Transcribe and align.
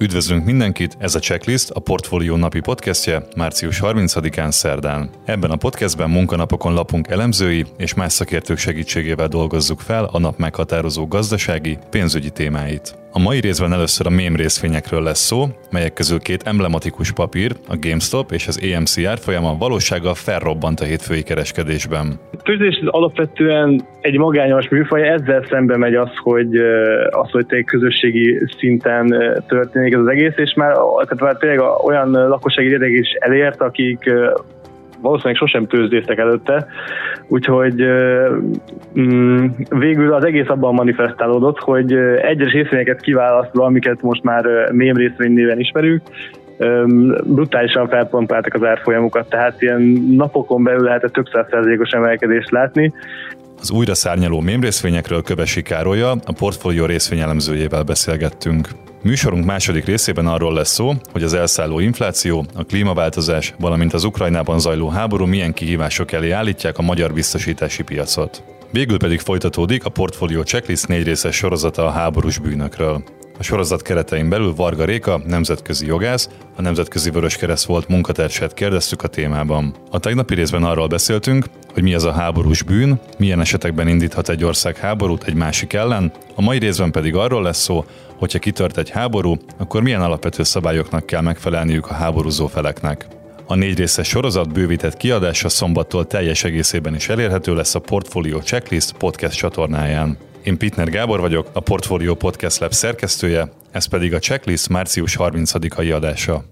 Üdvözlünk 0.00 0.44
mindenkit, 0.44 0.96
ez 0.98 1.14
a 1.14 1.18
Checklist, 1.18 1.70
a 1.70 1.80
Portfólió 1.80 2.36
napi 2.36 2.60
podcastje 2.60 3.22
március 3.36 3.80
30-án 3.82 4.50
szerdán. 4.50 5.10
Ebben 5.24 5.50
a 5.50 5.56
podcastben 5.56 6.10
munkanapokon 6.10 6.74
lapunk 6.74 7.08
elemzői 7.08 7.64
és 7.78 7.94
más 7.94 8.12
szakértők 8.12 8.58
segítségével 8.58 9.28
dolgozzuk 9.28 9.80
fel 9.80 10.08
a 10.12 10.18
nap 10.18 10.38
meghatározó 10.38 11.06
gazdasági, 11.06 11.78
pénzügyi 11.90 12.30
témáit. 12.30 12.98
A 13.12 13.18
mai 13.18 13.40
részben 13.40 13.72
először 13.72 14.06
a 14.06 14.10
mém 14.10 14.36
részvényekről 14.36 15.02
lesz 15.02 15.18
szó, 15.18 15.44
melyek 15.70 15.92
közül 15.92 16.18
két 16.18 16.42
emblematikus 16.42 17.12
papír, 17.12 17.52
a 17.68 17.76
GameStop 17.80 18.32
és 18.32 18.46
az 18.46 18.60
AMC 18.62 19.04
árfolyama 19.06 19.56
valósággal 19.58 20.14
felrobbant 20.14 20.80
a 20.80 20.84
hétfői 20.84 21.22
kereskedésben. 21.22 22.18
A 22.38 22.42
tőzsdés 22.42 22.82
alapvetően 22.86 23.80
egy 24.00 24.18
magányos 24.18 24.68
műfaj, 24.68 25.08
ezzel 25.08 25.44
szembe 25.48 25.76
megy 25.76 25.94
az, 25.94 26.10
hogy 26.22 26.56
az, 27.10 27.30
hogy 27.30 27.64
közösségi 27.64 28.40
szinten 28.58 29.06
történik 29.48 29.87
ez 29.92 30.00
az 30.00 30.06
egész, 30.06 30.36
és 30.36 30.54
már, 30.54 30.72
tehát 30.72 31.20
már 31.20 31.36
tényleg 31.36 31.60
olyan 31.84 32.10
lakossági 32.10 32.68
réteg 32.68 32.92
is 32.92 33.08
elért, 33.18 33.60
akik 33.60 34.10
valószínűleg 35.00 35.36
sosem 35.36 35.66
tőzsdéztek 35.66 36.18
előtte, 36.18 36.66
úgyhogy 37.28 37.84
mm, 38.98 39.46
végül 39.68 40.12
az 40.12 40.24
egész 40.24 40.48
abban 40.48 40.74
manifestálódott, 40.74 41.58
hogy 41.58 41.92
egyes 42.22 42.52
részvényeket 42.52 43.00
kiválasztva, 43.00 43.64
amiket 43.64 44.02
most 44.02 44.22
már 44.22 44.72
mém 44.72 44.96
részvény 44.96 45.32
néven 45.32 45.58
ismerünk, 45.58 46.02
brutálisan 47.24 47.88
felpompáltak 47.88 48.54
az 48.54 48.64
árfolyamukat, 48.64 49.28
tehát 49.28 49.62
ilyen 49.62 49.82
napokon 50.16 50.62
belül 50.62 50.84
lehetett 50.84 51.12
több 51.12 51.26
százszerzékos 51.32 51.90
emelkedést 51.90 52.50
látni, 52.50 52.92
az 53.60 53.70
újra 53.70 53.94
szárnyaló 53.94 54.40
mémrészvényekről 54.40 55.22
Kövesi 55.22 55.62
Károlya, 55.62 56.10
a 56.10 56.32
portfólió 56.32 56.84
részvényelemzőjével 56.84 57.82
beszélgettünk. 57.82 58.68
Műsorunk 59.02 59.44
második 59.44 59.84
részében 59.84 60.26
arról 60.26 60.54
lesz 60.54 60.72
szó, 60.72 60.92
hogy 61.12 61.22
az 61.22 61.34
elszálló 61.34 61.78
infláció, 61.78 62.44
a 62.54 62.64
klímaváltozás, 62.64 63.54
valamint 63.58 63.92
az 63.92 64.04
Ukrajnában 64.04 64.60
zajló 64.60 64.88
háború 64.88 65.26
milyen 65.26 65.52
kihívások 65.52 66.12
elé 66.12 66.30
állítják 66.30 66.78
a 66.78 66.82
magyar 66.82 67.12
biztosítási 67.12 67.82
piacot. 67.82 68.42
Végül 68.70 68.98
pedig 68.98 69.20
folytatódik 69.20 69.84
a 69.84 69.90
portfólió 69.90 70.42
checklist 70.42 70.88
négy 70.88 71.04
részes 71.04 71.36
sorozata 71.36 71.86
a 71.86 71.90
háborús 71.90 72.38
bűnökről. 72.38 73.02
A 73.38 73.42
sorozat 73.42 73.82
keretein 73.82 74.28
belül 74.28 74.54
Varga 74.54 74.84
Réka, 74.84 75.20
nemzetközi 75.26 75.86
jogász, 75.86 76.28
a 76.56 76.62
Nemzetközi 76.62 77.10
Vöröskereszt 77.10 77.64
volt 77.64 77.88
munkatársát 77.88 78.54
kérdeztük 78.54 79.02
a 79.02 79.08
témában. 79.08 79.74
A 79.90 79.98
tegnapi 79.98 80.34
részben 80.34 80.64
arról 80.64 80.86
beszéltünk, 80.86 81.44
hogy 81.72 81.82
mi 81.82 81.94
az 81.94 82.04
a 82.04 82.12
háborús 82.12 82.62
bűn, 82.62 83.00
milyen 83.18 83.40
esetekben 83.40 83.88
indíthat 83.88 84.28
egy 84.28 84.44
ország 84.44 84.76
háborút 84.76 85.24
egy 85.24 85.34
másik 85.34 85.72
ellen, 85.72 86.12
a 86.34 86.42
mai 86.42 86.58
részben 86.58 86.90
pedig 86.90 87.14
arról 87.14 87.42
lesz 87.42 87.62
szó, 87.62 87.84
hogyha 88.16 88.38
kitört 88.38 88.78
egy 88.78 88.90
háború, 88.90 89.36
akkor 89.56 89.82
milyen 89.82 90.02
alapvető 90.02 90.42
szabályoknak 90.42 91.06
kell 91.06 91.20
megfelelniük 91.20 91.90
a 91.90 91.94
háborúzó 91.94 92.46
feleknek. 92.46 93.06
A 93.46 93.54
négy 93.54 93.78
részes 93.78 94.08
sorozat 94.08 94.52
bővített 94.52 94.96
kiadása 94.96 95.48
szombattól 95.48 96.06
teljes 96.06 96.44
egészében 96.44 96.94
is 96.94 97.08
elérhető 97.08 97.54
lesz 97.54 97.74
a 97.74 97.78
Portfolio 97.78 98.38
Checklist 98.38 98.92
podcast 98.92 99.36
csatornáján. 99.36 100.18
Én 100.48 100.58
Pitner 100.58 100.88
Gábor 100.88 101.20
vagyok, 101.20 101.50
a 101.52 101.60
Portfolio 101.60 102.14
Podcast 102.14 102.58
Lab 102.58 102.72
szerkesztője, 102.72 103.52
ez 103.70 103.86
pedig 103.86 104.14
a 104.14 104.18
Checklist 104.18 104.68
március 104.68 105.16
30-ai 105.18 105.94
adása. 105.94 106.44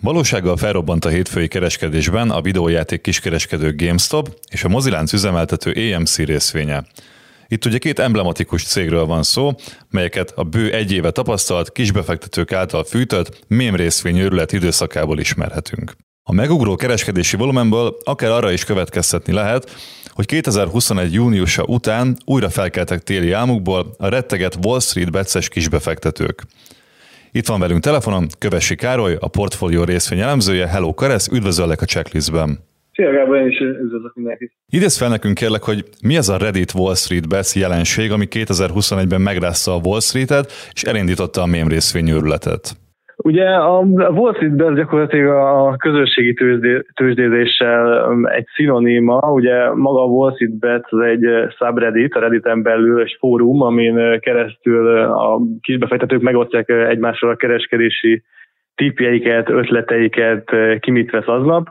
Valósággal 0.00 0.56
felrobbant 0.56 1.04
a 1.04 1.08
hétfői 1.08 1.48
kereskedésben 1.48 2.30
a 2.30 2.40
videójáték 2.40 3.00
kiskereskedő 3.00 3.74
GameStop 3.74 4.38
és 4.50 4.64
a 4.64 4.68
mozilánc 4.68 5.12
üzemeltető 5.12 5.94
AMC 5.94 6.16
részvénye. 6.16 6.84
Itt 7.46 7.64
ugye 7.64 7.78
két 7.78 7.98
emblematikus 7.98 8.64
cégről 8.64 9.04
van 9.04 9.22
szó, 9.22 9.52
melyeket 9.90 10.32
a 10.34 10.44
bő 10.44 10.72
egy 10.72 10.92
éve 10.92 11.10
tapasztalt 11.10 11.72
kisbefektetők 11.72 12.52
által 12.52 12.84
fűtött 12.84 13.44
mém 13.48 13.74
részvény 13.74 14.18
őrület 14.18 14.52
időszakából 14.52 15.18
ismerhetünk. 15.18 16.05
A 16.28 16.32
megugró 16.32 16.74
kereskedési 16.76 17.36
volumenből 17.36 17.96
akár 18.04 18.30
arra 18.30 18.52
is 18.52 18.64
következtetni 18.64 19.32
lehet, 19.32 19.70
hogy 20.08 20.26
2021. 20.26 21.12
júniusa 21.12 21.62
után 21.62 22.16
újra 22.24 22.48
felkeltek 22.48 23.02
téli 23.02 23.32
álmukból 23.32 23.94
a 23.98 24.08
retteget 24.08 24.58
Wall 24.64 24.80
Street 24.80 25.10
becses 25.10 25.48
kisbefektetők. 25.48 26.42
Itt 27.32 27.46
van 27.46 27.60
velünk 27.60 27.82
telefonon 27.82 28.26
Kövesi 28.38 28.74
Károly, 28.74 29.16
a 29.20 29.28
portfólió 29.28 29.84
részvény 29.84 30.20
elemzője. 30.20 30.66
Hello 30.66 30.94
Karesz, 30.94 31.28
üdvözöllek 31.28 31.80
a 31.80 31.84
checklistben. 31.84 32.58
Szia 32.92 33.12
Gábor, 33.12 33.36
én 33.36 33.46
is 33.46 33.60
üdvözlök 33.60 34.14
mindenkit. 34.14 34.52
Idéz 34.68 34.96
fel 34.96 35.08
nekünk 35.08 35.34
kérlek, 35.34 35.62
hogy 35.62 35.84
mi 36.02 36.16
az 36.16 36.28
a 36.28 36.36
Reddit 36.36 36.74
Wall 36.74 36.94
Street 36.94 37.28
Bets 37.28 37.54
jelenség, 37.54 38.12
ami 38.12 38.26
2021-ben 38.30 39.20
megrázta 39.20 39.74
a 39.74 39.80
Wall 39.84 40.00
Street-et, 40.00 40.52
és 40.72 40.82
elindította 40.82 41.42
a 41.42 41.46
mém 41.46 41.68
részvényőrületet. 41.68 42.76
Ugye 43.26 43.44
a 43.44 43.78
Wall 44.10 44.34
Street 44.34 44.56
Bets 44.56 44.76
gyakorlatilag 44.76 45.36
a 45.36 45.76
közösségi 45.76 46.34
tőzsdézéssel 46.94 48.08
um, 48.08 48.26
egy 48.26 48.46
szinoníma, 48.54 49.32
ugye 49.32 49.74
maga 49.74 50.02
a 50.02 50.06
Wall 50.06 50.34
Street 50.34 50.58
Bets 50.58 50.92
egy 50.92 51.26
uh, 51.26 51.50
subreddit, 51.50 52.14
a 52.14 52.20
Redditen 52.20 52.62
belül 52.62 53.00
egy 53.00 53.16
fórum, 53.18 53.62
amin 53.62 53.98
uh, 53.98 54.18
keresztül 54.18 54.84
uh, 54.84 55.32
a 55.32 55.40
kisbefektetők 55.60 56.20
megosztják 56.20 56.68
egymással 56.68 57.30
a 57.30 57.36
kereskedési 57.36 58.22
tipjeiket, 58.74 59.48
ötleteiket, 59.48 60.50
ki 60.80 60.90
mit 60.90 61.10
vesz 61.10 61.28
aznap, 61.28 61.68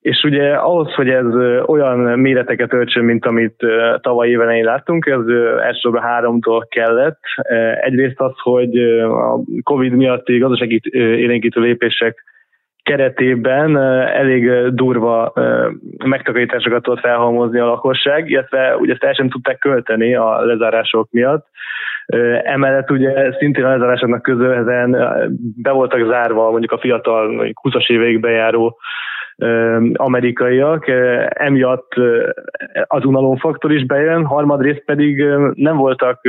és 0.00 0.22
ugye 0.22 0.52
ahhoz, 0.52 0.94
hogy 0.94 1.08
ez 1.08 1.34
olyan 1.66 1.98
méreteket 2.18 2.72
öltsön, 2.72 3.04
mint 3.04 3.26
amit 3.26 3.66
tavaly 4.00 4.28
éven 4.28 4.64
láttunk, 4.64 5.06
ez 5.06 5.26
elsősorban 5.62 6.02
háromtól 6.02 6.66
kellett. 6.68 7.20
Egyrészt 7.80 8.20
az, 8.20 8.32
hogy 8.42 8.76
a 9.02 9.40
Covid 9.62 9.92
miatti 9.92 10.38
gazdasági 10.38 10.80
élénkítő 10.92 11.60
lépések 11.60 12.24
keretében 12.82 13.76
elég 14.06 14.68
durva 14.68 15.32
megtakarításokat 16.04 16.82
tudott 16.82 17.00
felhalmozni 17.00 17.58
a 17.58 17.66
lakosság, 17.66 18.30
illetve 18.30 18.76
ugye 18.76 18.92
ezt 18.92 19.04
el 19.04 19.12
sem 19.12 19.28
tudták 19.28 19.58
költeni 19.58 20.14
a 20.14 20.44
lezárások 20.44 21.08
miatt. 21.10 21.46
Emellett 22.42 22.90
ugye 22.90 23.32
szintén 23.38 23.64
a 23.64 23.70
lezárásoknak 23.70 24.22
közölhetően 24.22 24.90
be 25.62 25.70
voltak 25.70 26.06
zárva 26.08 26.50
mondjuk 26.50 26.72
a 26.72 26.78
fiatal 26.78 27.52
20-as 27.62 27.90
évig 27.90 28.20
bejáró 28.20 28.78
amerikaiak, 29.92 30.88
emiatt 31.28 31.92
az 32.86 33.04
unalomfaktor 33.04 33.72
is 33.72 33.86
bejön, 33.86 34.24
harmadrészt 34.24 34.84
pedig 34.84 35.24
nem 35.54 35.76
voltak 35.76 36.20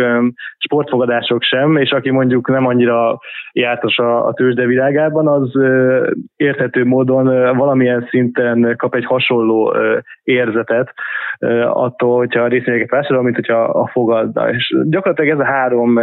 sportfogadások 0.57 1.43
sem, 1.43 1.77
és 1.77 1.91
aki 1.91 2.11
mondjuk 2.11 2.47
nem 2.47 2.65
annyira 2.65 3.19
jártas 3.51 3.97
a, 3.97 4.27
a 4.27 4.33
tőzsde 4.33 4.65
világában, 4.65 5.27
az 5.27 5.51
érthető 6.35 6.85
módon 6.85 7.55
valamilyen 7.57 8.07
szinten 8.09 8.75
kap 8.77 8.95
egy 8.95 9.05
hasonló 9.05 9.75
érzetet 10.23 10.93
attól, 11.63 12.17
hogyha 12.17 12.41
a 12.41 12.47
részvényeket 12.47 12.89
vásárol, 12.89 13.23
mint 13.23 13.35
hogyha 13.35 13.63
a 13.63 13.87
fogadna. 13.87 14.49
És 14.49 14.75
gyakorlatilag 14.89 15.31
ez 15.31 15.39
a 15.39 15.51
három 15.51 15.99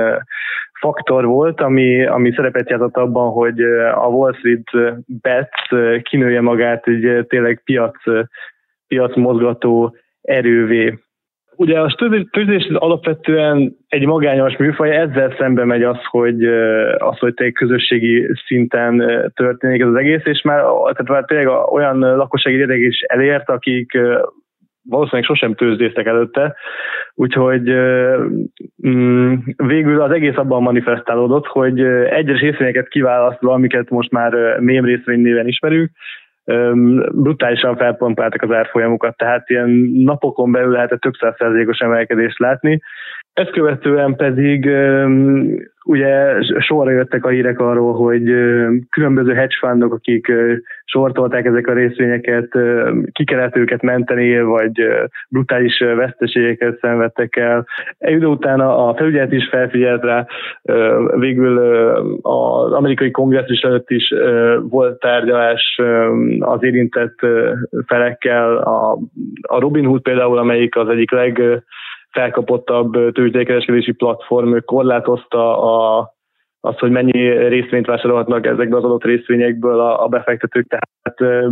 faktor 0.81 1.25
volt, 1.25 1.61
ami, 1.61 2.07
ami 2.07 2.33
szerepet 2.33 2.71
játszott 2.71 2.97
abban, 2.97 3.31
hogy 3.31 3.61
a 3.95 4.07
Wall 4.07 4.33
Street 4.33 5.03
Bets 5.07 6.03
kinője 6.03 6.41
magát 6.41 6.87
egy 6.87 7.27
tényleg 7.27 7.63
piac, 7.65 7.97
piac 8.87 9.17
mozgató 9.17 9.97
erővé. 10.23 10.99
Ugye 11.59 11.81
a 11.81 11.95
tőzés 12.31 12.69
alapvetően 12.75 13.77
egy 13.89 14.07
magányos 14.07 14.57
műfaj, 14.57 14.97
ezzel 14.97 15.35
szembe 15.39 15.65
megy 15.65 15.83
az, 15.83 15.99
hogy, 16.05 16.45
az, 16.99 17.19
hogy 17.19 17.35
tényleg 17.35 17.55
közösségi 17.55 18.29
szinten 18.47 19.03
történik 19.35 19.81
ez 19.81 19.89
az 19.89 19.95
egész, 19.95 20.25
és 20.25 20.43
már, 20.43 20.61
tehát 20.61 21.09
már 21.09 21.25
tényleg 21.25 21.49
olyan 21.73 21.99
lakossági 21.99 22.57
réteg 22.57 22.81
is 22.81 23.01
elért, 23.01 23.49
akik 23.49 23.99
valószínűleg 24.89 25.25
sosem 25.25 25.55
tőzsdéztek 25.55 26.07
előtte, 26.07 26.55
úgyhogy 27.15 27.71
mm, 28.89 29.35
végül 29.57 30.01
az 30.01 30.11
egész 30.11 30.37
abban 30.37 30.63
manifestálódott, 30.63 31.47
hogy 31.47 31.81
egyes 32.11 32.41
részvényeket 32.41 32.89
kiválasztva, 32.89 33.53
amiket 33.53 33.91
most 33.91 34.11
már 34.11 34.61
mém 34.61 34.85
részvény 34.85 35.21
néven 35.21 35.47
ismerünk, 35.47 35.91
brutálisan 37.13 37.77
felpompáltak 37.77 38.43
az 38.43 38.51
árfolyamukat, 38.51 39.17
tehát 39.17 39.51
ilyen 39.51 39.71
napokon 39.93 40.53
belül 40.53 40.71
lehetett 40.71 41.01
több 41.01 41.15
százszerzékos 41.15 41.79
emelkedést 41.79 42.39
látni, 42.39 42.81
Ezt 43.37 43.51
követően 43.51 44.17
pedig 44.17 44.71
ugye 45.85 46.41
sorra 46.59 46.91
jöttek 46.91 47.25
a 47.25 47.29
hírek 47.29 47.61
arról, 47.61 47.95
hogy 47.95 48.25
különböző 48.91 49.33
hedge 49.33 49.57
fundok, 49.61 49.93
akik 49.93 50.33
sortolták 50.85 51.45
ezek 51.45 51.67
a 51.67 51.73
részvényeket, 51.73 52.49
ki 53.13 53.25
kellett 53.25 53.57
őket 53.57 53.83
menteni, 53.83 54.41
vagy 54.41 54.73
brutális 55.29 55.79
veszteségeket 55.79 56.79
szenvedtek 56.81 57.37
el. 57.37 57.67
Egy 57.99 58.15
idő 58.15 58.27
után 58.27 58.61
a 58.61 58.95
felügyelet 58.95 59.33
is 59.33 59.49
felfigyelt 59.49 60.05
rá, 60.05 60.27
végül 61.17 61.59
az 62.23 62.73
amerikai 62.73 63.11
kongresszus 63.11 63.61
előtt 63.61 63.91
is 63.91 64.15
volt 64.61 65.01
tárgyalás 65.01 65.81
az 66.39 66.63
érintett 66.63 67.19
felekkel, 67.87 68.57
a, 68.57 68.99
a 69.41 69.61
Robinhood 69.61 70.03
például, 70.03 70.39
amelyik 70.39 70.77
az 70.77 70.89
egyik 70.89 71.11
leg 71.11 71.63
felkapottabb 72.17 73.13
tőzsdékereskedési 73.13 73.93
platform 73.93 74.57
korlátozta 74.65 75.63
a, 75.63 76.09
azt, 76.61 76.79
hogy 76.79 76.91
mennyi 76.91 77.49
részvényt 77.49 77.87
vásárolhatnak 77.87 78.47
ezekből 78.47 78.79
az 78.79 78.85
adott 78.85 79.05
részvényekből 79.05 79.81
a, 79.81 80.05
a 80.05 80.09
befektetők. 80.09 80.67
Tehát 80.69 81.51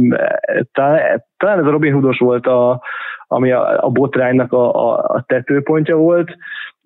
talán, 0.73 1.25
talán 1.37 1.59
ez 1.59 1.67
a 1.67 1.71
Robin 1.71 1.93
Hoodos 1.93 2.19
volt, 2.19 2.47
a, 2.47 2.83
ami 3.27 3.53
a, 3.53 3.85
a 3.85 3.89
botránynak 3.89 4.53
a, 4.53 4.75
a, 4.75 4.99
a 4.99 5.25
tetőpontja 5.27 5.97
volt. 5.97 6.37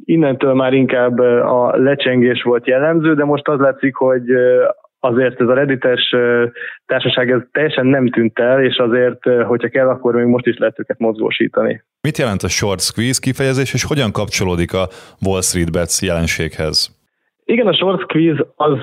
Innentől 0.04 0.54
már 0.54 0.72
inkább 0.72 1.18
a 1.44 1.76
lecsengés 1.76 2.42
volt 2.42 2.66
jellemző, 2.66 3.14
de 3.14 3.24
most 3.24 3.48
az 3.48 3.58
látszik, 3.58 3.96
hogy 3.96 4.24
azért 5.00 5.40
ez 5.40 5.48
a 5.48 5.54
reddites 5.54 6.14
társaság 6.86 7.30
ez 7.30 7.40
teljesen 7.52 7.86
nem 7.86 8.08
tűnt 8.08 8.38
el, 8.38 8.64
és 8.64 8.76
azért, 8.76 9.22
hogyha 9.46 9.68
kell, 9.68 9.88
akkor 9.88 10.14
még 10.14 10.24
most 10.24 10.46
is 10.46 10.58
lehet 10.58 10.78
őket 10.78 10.98
mozgósítani. 10.98 11.82
Mit 12.00 12.18
jelent 12.18 12.42
a 12.42 12.48
short 12.48 12.80
squeeze 12.80 13.20
kifejezés, 13.22 13.74
és 13.74 13.84
hogyan 13.84 14.12
kapcsolódik 14.12 14.72
a 14.74 14.88
Wall 15.26 15.40
Street 15.40 15.72
Bets 15.72 16.02
jelenséghez? 16.02 16.96
Igen, 17.44 17.66
a 17.66 17.74
short 17.74 18.00
squeeze 18.00 18.46
az 18.56 18.78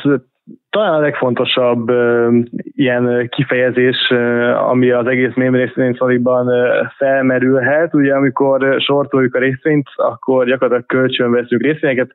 talán 0.69 0.93
a 0.93 0.99
legfontosabb 0.99 1.89
uh, 1.89 2.35
ilyen 2.75 3.29
kifejezés, 3.29 4.09
uh, 4.09 4.69
ami 4.69 4.91
az 4.91 5.07
egész 5.07 5.33
mém 5.35 5.55
részvényszoriban 5.55 6.47
uh, 6.47 6.87
felmerülhet. 6.97 7.93
Ugye 7.93 8.13
amikor 8.13 8.75
sortoljuk 8.79 9.35
a 9.35 9.39
részvényt, 9.39 9.87
akkor 9.95 10.45
gyakorlatilag 10.45 10.85
kölcsön 10.85 11.31
veszünk 11.31 11.61
részvényeket, 11.61 12.11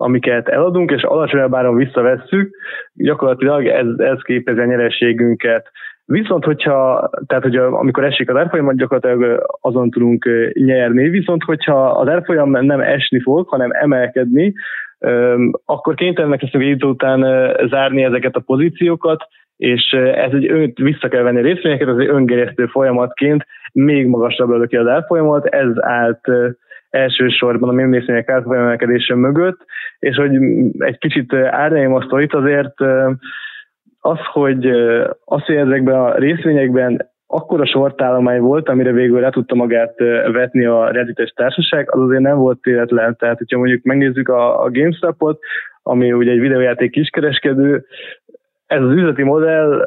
amiket 0.00 0.48
eladunk, 0.48 0.90
és 0.90 1.02
alacsonyabb 1.02 1.54
áron 1.54 1.76
visszavesszük, 1.76 2.56
gyakorlatilag 2.94 3.66
ez, 3.66 3.86
ez 3.96 4.22
képezi 4.22 4.60
a 4.60 4.64
nyerességünket. 4.64 5.70
Viszont, 6.04 6.44
hogyha, 6.44 7.10
tehát, 7.26 7.42
hogy 7.42 7.56
amikor 7.56 8.04
esik 8.04 8.30
az 8.30 8.36
árfolyam, 8.36 8.76
gyakorlatilag 8.76 9.46
azon 9.60 9.90
tudunk 9.90 10.28
nyerni, 10.52 11.08
viszont, 11.08 11.42
hogyha 11.42 11.90
az 11.90 12.08
árfolyam 12.08 12.50
nem 12.50 12.80
esni 12.80 13.20
fog, 13.20 13.48
hanem 13.48 13.70
emelkedni, 13.72 14.52
akkor 15.64 15.94
kénytelenek 15.94 16.42
leszünk 16.42 16.64
egy 16.64 16.70
idő 16.70 16.86
után 16.86 17.20
zárni 17.68 18.02
ezeket 18.04 18.36
a 18.36 18.42
pozíciókat, 18.46 19.24
és 19.56 19.92
ez 20.14 20.32
egy 20.32 20.50
ön, 20.50 20.72
vissza 20.74 21.08
kell 21.08 21.22
venni 21.22 21.42
részvényeket, 21.42 21.88
ez 21.88 21.98
egy 21.98 22.08
öngeresztő 22.08 22.66
folyamatként 22.66 23.46
még 23.72 24.06
magasabbra 24.06 24.56
löki 24.56 24.76
az 24.76 24.86
árfolyamat, 24.86 25.46
ez 25.46 25.70
állt 25.76 26.20
elsősorban 26.90 27.68
a 27.68 27.72
mémrészvények 27.72 28.28
árfolyamelkedése 28.28 29.14
mögött, 29.14 29.58
és 29.98 30.16
hogy 30.16 30.36
egy 30.78 30.98
kicsit 30.98 31.34
árnyalom 31.34 31.94
a 31.94 32.02
sztorit, 32.02 32.34
azért 32.34 32.74
az, 34.00 34.18
hogy, 34.32 34.66
az, 35.24 35.44
hogy 35.44 35.54
ezekben 35.54 35.94
a 35.94 36.14
részvényekben 36.14 37.08
akkora 37.26 37.66
sortállomány 37.66 38.40
volt, 38.40 38.68
amire 38.68 38.92
végül 38.92 39.20
le 39.20 39.30
tudta 39.30 39.54
magát 39.54 39.94
vetni 40.32 40.64
a 40.64 40.90
reddites 40.90 41.30
társaság, 41.30 41.94
az 41.94 42.00
azért 42.00 42.20
nem 42.20 42.36
volt 42.36 42.60
téletlen. 42.60 43.16
Tehát, 43.16 43.38
hogyha 43.38 43.58
mondjuk 43.58 43.82
megnézzük 43.82 44.28
a, 44.28 44.62
a 44.62 44.70
GameStop-ot, 44.70 45.38
ami 45.82 46.12
ugye 46.12 46.30
egy 46.30 46.40
videójáték 46.40 46.90
kiskereskedő, 46.90 47.84
ez 48.66 48.82
az 48.82 48.90
üzleti 48.90 49.22
modell 49.22 49.86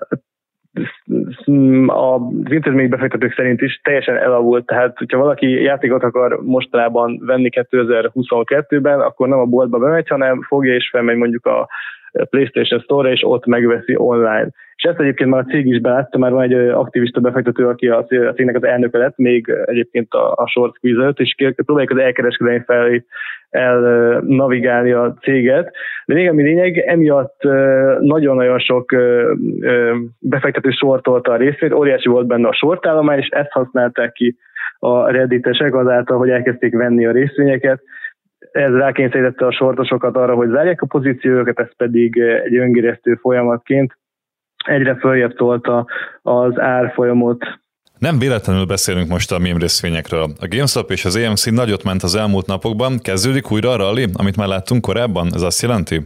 az 1.88 2.52
intézmény 2.52 2.90
befektetők 2.90 3.34
szerint 3.34 3.62
is 3.62 3.80
teljesen 3.84 4.18
elavult, 4.18 4.66
tehát 4.66 4.98
hogyha 4.98 5.18
valaki 5.18 5.62
játékot 5.62 6.04
akar 6.04 6.40
mostanában 6.44 7.20
venni 7.26 7.50
2022-ben, 7.52 9.00
akkor 9.00 9.28
nem 9.28 9.40
a 9.40 9.46
boltba 9.46 9.78
bemegy, 9.78 10.08
hanem 10.08 10.42
fogja 10.42 10.74
és 10.74 10.90
felmegy 10.90 11.18
mondjuk 11.18 11.46
a 11.46 11.68
PlayStation 12.30 12.80
Store-ra, 12.80 13.14
és 13.14 13.24
ott 13.24 13.46
megveszi 13.46 13.96
online. 13.98 14.48
És 14.76 14.84
ezt 14.84 15.00
egyébként 15.00 15.30
már 15.30 15.44
a 15.46 15.52
cég 15.52 15.66
is 15.66 15.80
belátta, 15.80 16.18
már 16.18 16.32
van 16.32 16.44
egy 16.44 16.54
aktivista 16.54 17.20
befektető, 17.20 17.68
aki 17.68 17.88
a 17.88 18.06
cégnek 18.06 18.56
az 18.56 18.64
elnöke 18.64 18.98
lett, 18.98 19.18
még 19.18 19.50
egyébként 19.66 20.14
a, 20.14 20.32
a 20.32 20.48
short 20.48 20.76
squeeze 20.76 21.14
és 21.16 21.36
próbálják 21.56 21.92
az 21.92 21.98
elkereskedelmi 21.98 22.64
felé 22.66 23.06
el 23.50 23.80
navigálni 24.28 24.92
a 24.92 25.14
céget. 25.22 25.76
De 26.06 26.14
még 26.14 26.30
ami 26.30 26.44
lényeg, 26.44 26.78
emiatt 26.78 27.44
nagyon-nagyon 28.00 28.60
sok 28.60 28.96
befektető 30.20 30.70
sortolta 30.70 31.32
a 31.32 31.38
részét, 31.38 31.74
óriási 31.74 32.10
volt 32.10 32.28
benne 32.28 32.48
a 32.48 32.54
sortállomány, 32.54 33.18
és 33.18 33.28
ezt 33.28 33.52
használták 33.52 34.12
ki 34.12 34.38
a 34.80 35.10
redditesek 35.12 35.76
azáltal, 35.76 36.18
hogy 36.18 36.30
elkezdték 36.30 36.74
venni 36.74 37.06
a 37.06 37.12
részvényeket, 37.12 37.82
ez 38.54 38.74
rákényszerítette 38.74 39.46
a 39.46 39.52
sortosokat 39.52 40.16
arra, 40.16 40.36
hogy 40.36 40.50
zárják 40.50 40.82
a 40.82 40.86
pozíciókat, 40.86 41.60
ez 41.60 41.76
pedig 41.78 42.18
egy 42.18 42.56
öngéreztő 42.56 43.16
folyamatként. 43.16 43.98
Egyre 44.66 44.96
följebb 44.96 45.34
tolta 45.34 45.88
az 46.22 46.60
árfolyamot. 46.60 47.46
Nem 48.08 48.20
véletlenül 48.20 48.66
beszélünk 48.66 49.10
most 49.10 49.32
a 49.32 49.40
mém 49.40 49.58
részvényekről. 49.58 50.28
A 50.46 50.48
GameStop 50.54 50.90
és 50.92 51.06
az 51.06 51.16
AMC 51.16 51.46
nagyot 51.46 51.84
ment 51.84 52.04
az 52.04 52.16
elmúlt 52.16 52.48
napokban. 52.48 52.92
Kezdődik 53.10 53.52
újra 53.52 53.70
a 53.70 53.78
rally, 53.78 54.06
amit 54.14 54.38
már 54.38 54.48
láttunk 54.48 54.82
korábban? 54.82 55.28
Ez 55.34 55.42
azt 55.42 55.62
jelenti? 55.62 55.98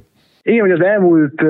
Igen, 0.41 0.61
hogy 0.61 0.71
az 0.71 0.85
elmúlt 0.93 1.41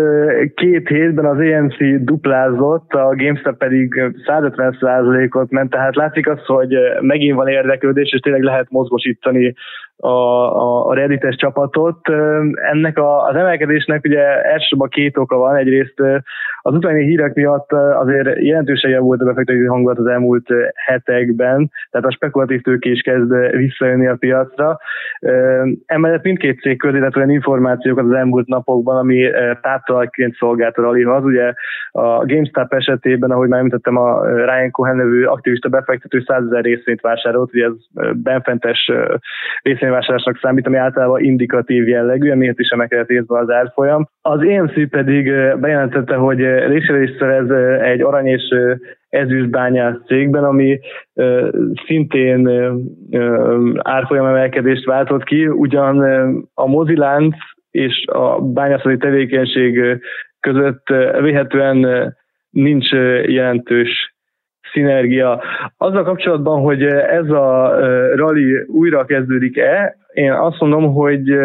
két 0.55 0.87
hétben 0.87 1.25
az 1.25 1.39
EMC 1.39 1.77
duplázott, 1.99 2.91
a 2.93 3.15
GameStop 3.15 3.57
pedig 3.57 3.93
150%-ot 4.27 5.51
ment, 5.51 5.69
tehát 5.69 5.95
látszik 5.95 6.27
az, 6.29 6.45
hogy 6.45 6.73
megint 7.01 7.35
van 7.35 7.47
érdeklődés, 7.47 8.13
és 8.13 8.19
tényleg 8.19 8.41
lehet 8.41 8.67
mozgosítani 8.69 9.53
a, 9.97 10.07
a, 10.07 10.87
a 10.87 10.93
Reddites 10.93 11.35
csapatot. 11.35 11.99
Ennek 12.71 12.97
a, 12.97 13.27
az 13.27 13.35
emelkedésnek 13.35 14.03
ugye 14.03 14.43
elsősorban 14.43 14.89
két 14.89 15.17
oka 15.17 15.37
van. 15.37 15.55
Egyrészt 15.55 16.01
az 16.61 16.73
utáni 16.73 17.03
hírek 17.03 17.33
miatt 17.33 17.71
azért 17.73 18.41
jelentősen 18.41 18.91
javult 18.91 19.21
a 19.21 19.25
befektetői 19.25 19.65
hangulat 19.65 19.97
az 19.97 20.05
elmúlt 20.05 20.47
hetekben, 20.73 21.71
tehát 21.91 22.07
a 22.07 22.11
spekulatív 22.11 22.61
tőke 22.61 22.89
is 22.89 23.01
kezd 23.01 23.33
visszajönni 23.51 24.07
a 24.07 24.15
piacra. 24.15 24.79
Emellett 25.85 26.23
mindkét 26.23 26.59
cég 26.61 26.77
közé 26.77 26.99
olyan 27.15 27.29
információkat 27.29 28.05
az 28.05 28.11
elmúlt 28.11 28.47
napokban, 28.47 28.97
ami 28.97 29.29
táptalajként 29.61 30.35
szolgált 30.35 30.77
a 30.77 30.81
rallyhoz. 30.81 31.23
Ugye 31.23 31.53
a 31.91 32.25
GameStop 32.25 32.73
esetében, 32.73 33.31
ahogy 33.31 33.47
már 33.47 33.59
említettem, 33.59 33.97
a 33.97 34.25
Ryan 34.25 34.71
Cohen 34.71 34.95
nevű 34.95 35.23
aktivista 35.23 35.69
befektető 35.69 36.23
100 36.27 36.43
ezer 36.45 36.63
részvényt 36.63 37.01
vásárolt, 37.01 37.53
ugye 37.53 37.65
ez 37.65 37.73
benfentes 38.13 38.91
részvény 39.61 39.86
részvényvásárlásnak 39.87 40.39
számít, 40.41 40.67
ami 40.67 40.77
általában 40.77 41.23
indikatív 41.23 41.87
jellegű, 41.87 42.31
amiért 42.31 42.59
is 42.59 42.69
emelkedett 42.69 43.07
részben 43.07 43.41
az 43.41 43.49
árfolyam. 43.49 44.07
Az 44.21 44.41
EMC 44.41 44.89
pedig 44.89 45.25
bejelentette, 45.59 46.15
hogy 46.15 46.39
részvényést 46.67 47.17
szerez 47.17 47.49
egy 47.81 48.01
arany 48.01 48.25
és 48.25 48.43
ezüstbányász 49.09 49.95
cégben, 50.05 50.43
ami 50.43 50.79
szintén 51.85 52.49
árfolyam 53.77 54.25
emelkedést 54.25 54.85
váltott 54.85 55.23
ki, 55.23 55.47
ugyan 55.47 55.99
a 56.53 56.67
mozilánc 56.67 57.35
és 57.71 58.05
a 58.05 58.41
bányászati 58.41 58.97
tevékenység 58.97 60.01
között 60.39 60.87
véhetően 61.21 62.15
nincs 62.49 62.91
jelentős 63.25 64.16
szinergia. 64.77 65.41
Azzal 65.77 66.03
kapcsolatban, 66.03 66.61
hogy 66.61 66.83
ez 66.85 67.29
a 67.29 67.75
rally 68.15 68.65
újra 68.67 69.05
kezdődik-e, 69.05 69.97
én 70.13 70.31
azt 70.31 70.59
mondom, 70.59 70.93
hogy 70.93 71.37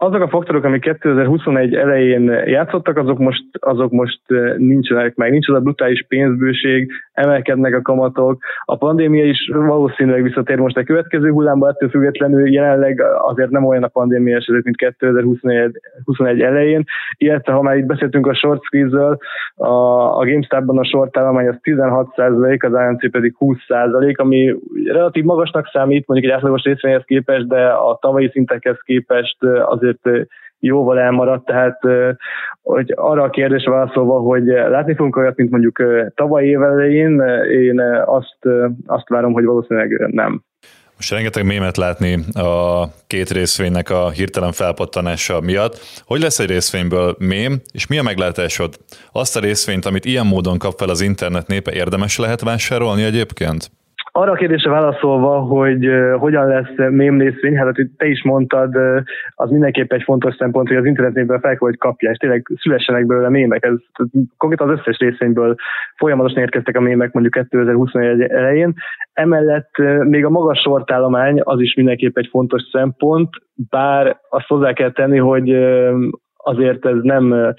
azok 0.00 0.22
a 0.22 0.28
faktorok, 0.28 0.64
amik 0.64 0.80
2021 0.80 1.74
elején 1.74 2.22
játszottak, 2.46 2.96
azok 2.96 3.18
most, 3.18 3.44
azok 3.58 3.90
most 3.90 4.20
nincsenek 4.56 5.14
meg. 5.16 5.30
Nincs 5.30 5.48
az 5.48 5.54
a 5.54 5.60
brutális 5.60 6.04
pénzbőség, 6.08 6.92
emelkednek 7.12 7.74
a 7.74 7.82
kamatok. 7.82 8.42
A 8.64 8.76
pandémia 8.76 9.24
is 9.24 9.50
valószínűleg 9.54 10.22
visszatér 10.22 10.58
most 10.58 10.76
a 10.76 10.82
következő 10.82 11.30
hullámba, 11.30 11.68
ettől 11.68 11.88
függetlenül 11.88 12.52
jelenleg 12.52 13.02
azért 13.18 13.50
nem 13.50 13.64
olyan 13.64 13.82
a 13.82 13.88
pandémia 13.88 14.36
eset, 14.36 14.64
mint 14.64 14.76
2021 14.76 16.40
elején. 16.40 16.84
Illetve, 17.16 17.52
ha 17.52 17.62
már 17.62 17.76
itt 17.76 17.86
beszéltünk 17.86 18.26
a 18.26 18.34
short 18.34 18.62
squeeze 18.62 19.16
a, 19.54 19.72
a 20.18 20.24
GameStop-ban 20.24 20.78
a 20.78 20.84
short 20.84 21.16
állomány 21.16 21.48
az 21.48 21.58
16%, 21.62 22.64
az 22.64 22.72
ANC 22.72 23.10
pedig 23.10 23.34
20%, 23.38 24.16
ami 24.16 24.54
relatív 24.84 25.24
magasnak 25.24 25.68
számít, 25.72 26.06
mondjuk 26.06 26.30
egy 26.30 26.36
átlagos 26.38 26.62
részvényhez 26.62 27.04
képest, 27.04 27.46
de 27.46 27.66
a 27.66 27.98
tavalyi 28.00 28.28
szintekhez 28.32 28.78
képest 28.84 29.36
azért 29.44 29.87
azért 29.88 30.28
jóval 30.58 30.98
elmaradt, 30.98 31.44
tehát 31.44 31.78
hogy 32.62 32.92
arra 32.96 33.22
a 33.22 33.30
kérdésre 33.30 33.70
válaszolva, 33.70 34.18
hogy 34.18 34.44
látni 34.44 34.94
fogunk 34.94 35.16
olyat, 35.16 35.36
mint 35.36 35.50
mondjuk 35.50 35.82
tavaly 36.14 36.46
év 36.46 36.62
elején, 36.62 37.20
én 37.50 37.80
azt, 38.04 38.38
azt 38.86 39.08
várom, 39.08 39.32
hogy 39.32 39.44
valószínűleg 39.44 40.08
nem. 40.12 40.42
Most 40.96 41.12
rengeteg 41.12 41.44
mémet 41.44 41.76
látni 41.76 42.18
a 42.32 42.84
két 43.06 43.30
részvénynek 43.30 43.90
a 43.90 44.10
hirtelen 44.10 44.52
felpattanása 44.52 45.40
miatt. 45.40 45.78
Hogy 46.06 46.20
lesz 46.20 46.38
egy 46.38 46.48
részvényből 46.48 47.16
mém, 47.18 47.60
és 47.72 47.86
mi 47.86 47.98
a 47.98 48.02
meglátásod? 48.02 48.74
Azt 49.12 49.36
a 49.36 49.40
részvényt, 49.40 49.84
amit 49.84 50.04
ilyen 50.04 50.26
módon 50.26 50.58
kap 50.58 50.78
fel 50.78 50.88
az 50.88 51.00
internet 51.00 51.46
népe, 51.46 51.72
érdemes 51.72 52.18
lehet 52.18 52.40
vásárolni 52.40 53.02
egyébként? 53.02 53.70
Arra 54.18 54.32
a 54.32 54.34
kérdésre 54.34 54.70
válaszolva, 54.70 55.38
hogy 55.38 55.88
hogyan 56.18 56.46
lesz 56.46 56.90
mém 56.90 57.20
részvény, 57.20 57.56
hát 57.56 57.76
hogy 57.76 57.88
te 57.96 58.06
is 58.06 58.22
mondtad, 58.22 58.74
az 59.34 59.50
mindenképp 59.50 59.92
egy 59.92 60.02
fontos 60.02 60.34
szempont, 60.34 60.68
hogy 60.68 60.76
az 60.76 60.84
internetnévből 60.84 61.38
fel 61.38 61.56
hogy 61.58 61.78
kapja, 61.78 62.10
és 62.10 62.16
tényleg 62.16 62.50
szülessenek 62.60 63.06
belőle 63.06 63.28
mémek. 63.28 63.64
Ez, 63.64 63.74
konkrétan 64.36 64.70
az 64.70 64.78
összes 64.78 64.98
részvényből 64.98 65.54
folyamatosan 65.96 66.42
érkeztek 66.42 66.76
a 66.76 66.80
mémek 66.80 67.12
mondjuk 67.12 67.34
2021 67.34 68.20
elején. 68.20 68.74
Emellett 69.12 69.70
még 70.02 70.24
a 70.24 70.30
magas 70.30 70.60
sortállomány 70.60 71.40
az 71.42 71.60
is 71.60 71.74
mindenképp 71.74 72.16
egy 72.16 72.28
fontos 72.30 72.62
szempont, 72.72 73.28
bár 73.70 74.20
azt 74.28 74.46
hozzá 74.46 74.72
kell 74.72 74.92
tenni, 74.92 75.18
hogy 75.18 75.50
azért 76.36 76.86
ez 76.86 76.98
nem 77.02 77.54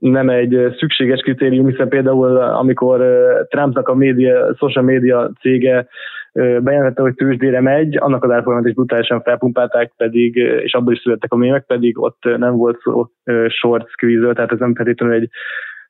nem 0.00 0.28
egy 0.28 0.74
szükséges 0.78 1.20
kritérium, 1.20 1.66
hiszen 1.66 1.88
például 1.88 2.36
amikor 2.36 3.00
Trumpnak 3.48 3.88
a 3.88 3.94
média, 3.94 4.54
social 4.56 4.84
media 4.84 5.30
cége 5.40 5.86
bejelentette, 6.32 7.02
hogy 7.02 7.14
tőzsdére 7.14 7.60
megy, 7.60 7.96
annak 7.96 8.24
az 8.24 8.30
árfolyamát 8.30 8.66
is 8.66 8.74
brutálisan 8.74 9.22
felpumpálták, 9.22 9.92
pedig, 9.96 10.36
és 10.36 10.74
abból 10.74 10.92
is 10.92 11.00
születtek 11.00 11.32
a 11.32 11.36
mémek, 11.36 11.64
pedig 11.66 11.98
ott 11.98 12.22
nem 12.36 12.56
volt 12.56 12.80
szó 12.80 13.06
short 13.48 13.88
squeeze 13.88 14.32
tehát 14.32 14.52
ez 14.52 14.58
nem 14.58 14.74
feltétlenül 14.74 15.16
egy 15.16 15.28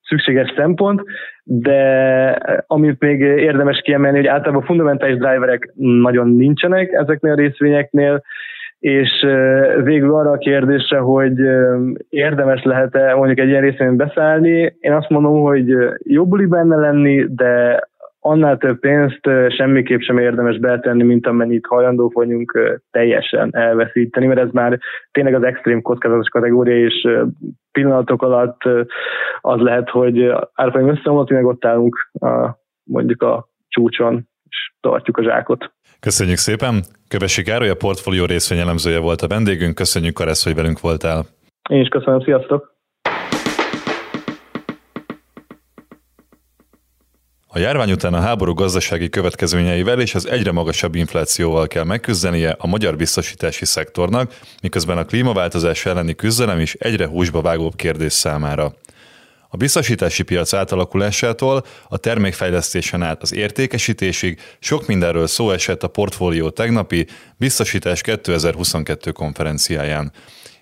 szükséges 0.03 0.53
szempont, 0.57 1.03
de 1.45 1.83
amit 2.67 3.01
még 3.01 3.21
érdemes 3.21 3.81
kiemelni, 3.81 4.17
hogy 4.17 4.27
általában 4.27 4.63
fundamentális 4.63 5.17
driverek 5.17 5.73
nagyon 5.77 6.29
nincsenek 6.29 6.93
ezeknél 6.93 7.33
a 7.33 7.37
részvényeknél, 7.37 8.23
és 8.81 9.27
végül 9.83 10.15
arra 10.15 10.31
a 10.31 10.39
kérdésre, 10.39 10.99
hogy 10.99 11.39
érdemes 12.09 12.63
lehet-e 12.63 13.15
mondjuk 13.15 13.39
egy 13.39 13.49
ilyen 13.49 13.63
részén 13.63 13.97
beszállni, 13.97 14.77
én 14.81 14.93
azt 14.93 15.09
mondom, 15.09 15.41
hogy 15.41 15.77
jobbuli 16.03 16.47
benne 16.47 16.77
lenni, 16.77 17.27
de 17.29 17.81
annál 18.21 18.57
több 18.57 18.79
pénzt 18.79 19.21
semmiképp 19.49 20.01
sem 20.01 20.19
érdemes 20.19 20.59
betenni, 20.59 21.03
mint 21.03 21.27
amennyit 21.27 21.67
hajlandók 21.67 22.13
vagyunk 22.13 22.81
teljesen 22.91 23.49
elveszíteni, 23.53 24.27
mert 24.27 24.41
ez 24.41 24.51
már 24.53 24.79
tényleg 25.13 25.35
az 25.35 25.43
extrém 25.43 25.83
kockázatos 25.83 26.29
kategória, 26.29 26.85
és 26.85 27.09
pillanatok 27.73 28.23
alatt 28.23 28.61
az 29.41 29.61
lehet, 29.61 29.91
hogy 29.91 30.33
árfolyam 30.55 30.89
összeomlott, 30.89 31.31
meg 31.31 31.45
ott 31.45 31.65
állunk 31.65 32.11
a, 32.13 32.51
mondjuk 32.85 33.23
a 33.23 33.49
csúcson, 33.69 34.29
és 34.49 34.73
tartjuk 34.81 35.17
a 35.17 35.23
zsákot. 35.23 35.73
Köszönjük 36.01 36.39
szépen! 36.39 36.85
Kövesi 37.09 37.43
Károly, 37.43 37.69
a 37.69 37.75
portfólió 37.75 38.25
részvényelemzője 38.25 38.99
volt 38.99 39.23
a 39.23 39.27
vendégünk. 39.27 39.75
Köszönjük, 39.75 40.15
Karesz, 40.15 40.45
hogy 40.45 40.55
velünk 40.55 40.81
voltál. 40.81 41.27
Én 41.71 41.81
is 41.81 41.89
köszönöm, 41.89 42.21
sziasztok! 42.21 42.75
A 47.47 47.59
járvány 47.59 47.93
után 47.93 48.15
a 48.15 48.21
háború 48.21 48.55
gazdasági 48.55 49.09
következményeivel 49.09 50.01
és 50.01 50.15
az 50.15 50.29
egyre 50.29 50.53
magasabb 50.53 50.95
inflációval 50.95 51.67
kell 51.67 51.85
megküzdenie 51.85 52.57
a 52.59 52.67
magyar 52.67 52.97
biztosítási 52.97 53.65
szektornak, 53.65 54.39
miközben 54.63 54.99
a 54.99 55.05
klímaváltozás 55.05 55.87
elleni 55.87 56.15
küzdelem 56.15 56.59
is 56.59 56.75
egyre 56.75 57.07
húsba 57.07 57.41
vágóbb 57.41 57.75
kérdés 57.75 58.13
számára. 58.13 58.73
A 59.53 59.57
biztosítási 59.57 60.23
piac 60.23 60.53
átalakulásától 60.53 61.65
a 61.89 61.97
termékfejlesztésen 61.97 63.03
át 63.03 63.23
az 63.23 63.35
értékesítésig 63.35 64.41
sok 64.59 64.87
mindenről 64.87 65.27
szó 65.27 65.51
esett 65.51 65.83
a 65.83 65.89
portfólió 65.89 66.51
tegnapi 66.51 67.07
Biztosítás 67.37 68.01
2022 68.01 69.11
konferenciáján. 69.11 70.13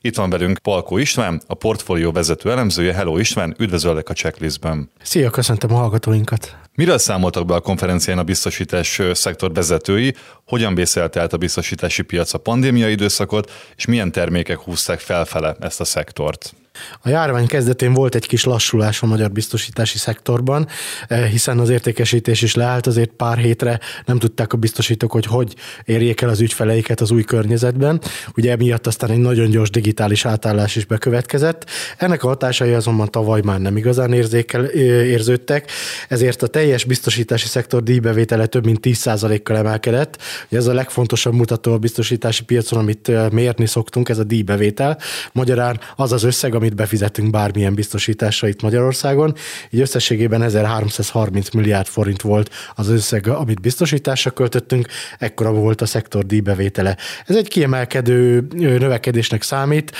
Itt 0.00 0.16
van 0.16 0.30
velünk 0.30 0.58
Palkó 0.58 0.98
István, 0.98 1.40
a 1.46 1.54
portfólió 1.54 2.12
vezető 2.12 2.50
elemzője. 2.50 2.94
Hello 2.94 3.18
István, 3.18 3.54
üdvözöllek 3.58 4.08
a 4.08 4.12
checklistben. 4.12 4.90
Szia, 5.02 5.30
köszöntöm 5.30 5.74
a 5.74 5.78
hallgatóinkat. 5.78 6.56
Miről 6.74 6.98
számoltak 6.98 7.46
be 7.46 7.54
a 7.54 7.60
konferencián 7.60 8.18
a 8.18 8.22
biztosítás 8.22 9.00
szektor 9.12 9.52
vezetői, 9.52 10.14
hogyan 10.46 10.74
vészelte 10.74 11.20
át 11.20 11.32
a 11.32 11.36
biztosítási 11.36 12.02
piac 12.02 12.34
a 12.34 12.38
pandémia 12.38 12.88
időszakot, 12.88 13.50
és 13.76 13.86
milyen 13.86 14.12
termékek 14.12 14.58
húzták 14.58 15.00
felfele 15.00 15.56
ezt 15.60 15.80
a 15.80 15.84
szektort? 15.84 16.54
A 17.02 17.08
járvány 17.08 17.46
kezdetén 17.46 17.92
volt 17.92 18.14
egy 18.14 18.26
kis 18.26 18.44
lassulás 18.44 19.02
a 19.02 19.06
magyar 19.06 19.30
biztosítási 19.30 19.98
szektorban, 19.98 20.68
eh, 21.08 21.28
hiszen 21.30 21.58
az 21.58 21.68
értékesítés 21.68 22.42
is 22.42 22.54
leállt, 22.54 22.86
azért 22.86 23.10
pár 23.10 23.38
hétre 23.38 23.80
nem 24.04 24.18
tudták 24.18 24.52
a 24.52 24.56
biztosítók, 24.56 25.12
hogy 25.12 25.26
hogy 25.26 25.54
érjék 25.84 26.20
el 26.20 26.28
az 26.28 26.40
ügyfeleiket 26.40 27.00
az 27.00 27.10
új 27.10 27.22
környezetben. 27.22 28.00
Ugye 28.36 28.50
emiatt 28.50 28.86
aztán 28.86 29.10
egy 29.10 29.18
nagyon 29.18 29.50
gyors 29.50 29.70
digitális 29.70 30.24
átállás 30.24 30.76
is 30.76 30.84
bekövetkezett. 30.84 31.70
Ennek 31.96 32.24
a 32.24 32.28
hatásai 32.28 32.72
azonban 32.72 33.10
tavaly 33.10 33.40
már 33.44 33.60
nem 33.60 33.76
igazán 33.76 34.12
érzékel, 34.12 34.66
eh, 34.66 34.80
érződtek, 35.06 35.70
ezért 36.08 36.42
a 36.42 36.46
teljes 36.46 36.84
biztosítási 36.84 37.46
szektor 37.46 37.82
díjbevétele 37.82 38.46
több 38.46 38.64
mint 38.64 38.80
10%-kal 38.80 39.56
emelkedett. 39.56 40.18
Ez 40.48 40.66
a 40.66 40.72
legfontosabb 40.72 41.34
mutató 41.34 41.72
a 41.72 41.78
biztosítási 41.78 42.44
piacon, 42.44 42.78
amit 42.78 43.08
eh, 43.08 43.30
mérni 43.30 43.66
szoktunk, 43.66 44.08
ez 44.08 44.18
a 44.18 44.24
díjbevétel. 44.24 44.98
Magyarán 45.32 45.80
az 45.96 46.12
az 46.12 46.22
összeg, 46.22 46.54
ami 46.54 46.67
amit 46.68 46.80
befizetünk 46.80 47.30
bármilyen 47.30 47.74
biztosításra 47.74 48.48
itt 48.48 48.62
Magyarországon. 48.62 49.34
Így 49.70 49.80
összességében 49.80 50.42
1330 50.42 51.50
milliárd 51.50 51.86
forint 51.86 52.22
volt 52.22 52.50
az 52.74 52.88
összeg, 52.88 53.26
amit 53.26 53.60
biztosításra 53.60 54.30
költöttünk, 54.30 54.86
ekkora 55.18 55.52
volt 55.52 55.80
a 55.80 55.86
szektor 55.86 56.26
díjbevétele. 56.26 56.96
Ez 57.26 57.36
egy 57.36 57.48
kiemelkedő 57.48 58.46
növekedésnek 58.56 59.42
számít, 59.42 59.92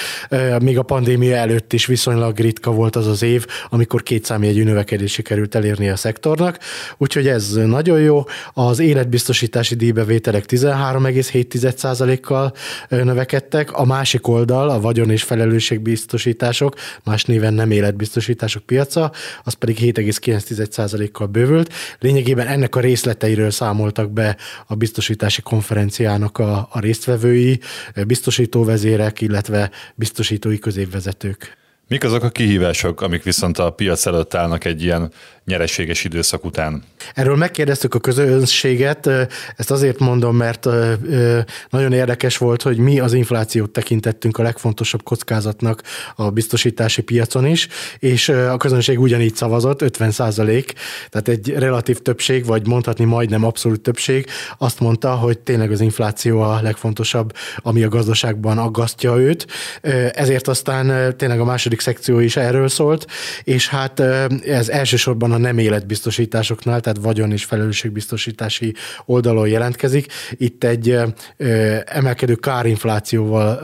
még 0.60 0.78
a 0.78 0.82
pandémia 0.82 1.36
előtt 1.36 1.72
is 1.72 1.86
viszonylag 1.86 2.38
ritka 2.38 2.70
volt 2.70 2.96
az 2.96 3.06
az 3.06 3.22
év, 3.22 3.46
amikor 3.70 4.02
két 4.02 4.24
számjegyű 4.24 4.64
növekedés 4.64 5.12
sikerült 5.12 5.54
elérni 5.54 5.88
a 5.88 5.96
szektornak, 5.96 6.58
úgyhogy 6.96 7.26
ez 7.26 7.52
nagyon 7.52 8.00
jó. 8.00 8.24
Az 8.52 8.78
életbiztosítási 8.78 9.74
díjbevételek 9.74 10.44
13,7%-kal 10.46 12.52
növekedtek, 12.88 13.72
a 13.72 13.84
másik 13.84 14.26
oldal, 14.26 14.68
a 14.68 14.80
vagyon 14.80 15.10
és 15.10 15.22
felelősségbiztosítás 15.22 16.47
biztosítások, 16.48 16.74
más 17.04 17.24
néven 17.24 17.54
nem 17.54 17.70
életbiztosítások 17.70 18.62
piaca, 18.62 19.12
az 19.44 19.54
pedig 19.54 19.76
7,9%-kal 19.80 21.26
bővült. 21.26 21.72
Lényegében 21.98 22.46
ennek 22.46 22.76
a 22.76 22.80
részleteiről 22.80 23.50
számoltak 23.50 24.10
be 24.10 24.36
a 24.66 24.74
biztosítási 24.74 25.42
konferenciának 25.42 26.38
a, 26.38 26.68
a 26.70 26.80
résztvevői, 26.80 27.60
biztosítóvezérek, 28.06 29.20
illetve 29.20 29.70
biztosítói 29.94 30.58
középvezetők. 30.58 31.56
Mik 31.88 32.04
azok 32.04 32.22
a 32.22 32.30
kihívások, 32.30 33.00
amik 33.00 33.22
viszont 33.22 33.58
a 33.58 33.70
piac 33.70 34.06
előtt 34.06 34.34
állnak 34.34 34.64
egy 34.64 34.82
ilyen 34.82 35.12
nyereséges 35.48 36.04
időszak 36.04 36.44
után? 36.44 36.82
Erről 37.14 37.36
megkérdeztük 37.36 37.94
a 37.94 37.98
közönséget, 37.98 39.10
ezt 39.56 39.70
azért 39.70 39.98
mondom, 39.98 40.36
mert 40.36 40.66
nagyon 41.70 41.92
érdekes 41.92 42.36
volt, 42.36 42.62
hogy 42.62 42.76
mi 42.76 43.00
az 43.00 43.12
inflációt 43.12 43.70
tekintettünk 43.70 44.38
a 44.38 44.42
legfontosabb 44.42 45.02
kockázatnak 45.02 45.82
a 46.14 46.30
biztosítási 46.30 47.02
piacon 47.02 47.46
is, 47.46 47.68
és 47.98 48.28
a 48.28 48.56
közönség 48.56 49.00
ugyanígy 49.00 49.34
szavazott, 49.34 49.82
50 49.82 50.10
százalék, 50.10 50.72
tehát 51.08 51.28
egy 51.28 51.48
relatív 51.48 51.98
többség, 51.98 52.44
vagy 52.44 52.66
mondhatni 52.66 53.04
majdnem 53.04 53.44
abszolút 53.44 53.80
többség, 53.80 54.26
azt 54.58 54.80
mondta, 54.80 55.10
hogy 55.14 55.38
tényleg 55.38 55.70
az 55.70 55.80
infláció 55.80 56.40
a 56.40 56.60
legfontosabb, 56.62 57.32
ami 57.56 57.82
a 57.82 57.88
gazdaságban 57.88 58.58
aggasztja 58.58 59.16
őt. 59.16 59.46
Ezért 60.12 60.48
aztán 60.48 61.16
tényleg 61.16 61.40
a 61.40 61.44
második 61.44 61.80
szekció 61.80 62.18
is 62.18 62.36
erről 62.36 62.68
szólt, 62.68 63.06
és 63.44 63.68
hát 63.68 64.00
ez 64.44 64.68
elsősorban 64.68 65.32
nem 65.38 65.58
életbiztosításoknál, 65.58 66.80
tehát 66.80 66.98
vagyon 67.02 67.32
és 67.32 67.44
felelősségbiztosítási 67.44 68.74
oldalon 69.04 69.48
jelentkezik. 69.48 70.12
Itt 70.32 70.64
egy 70.64 70.98
emelkedő 71.84 72.34
kárinflációval 72.34 73.60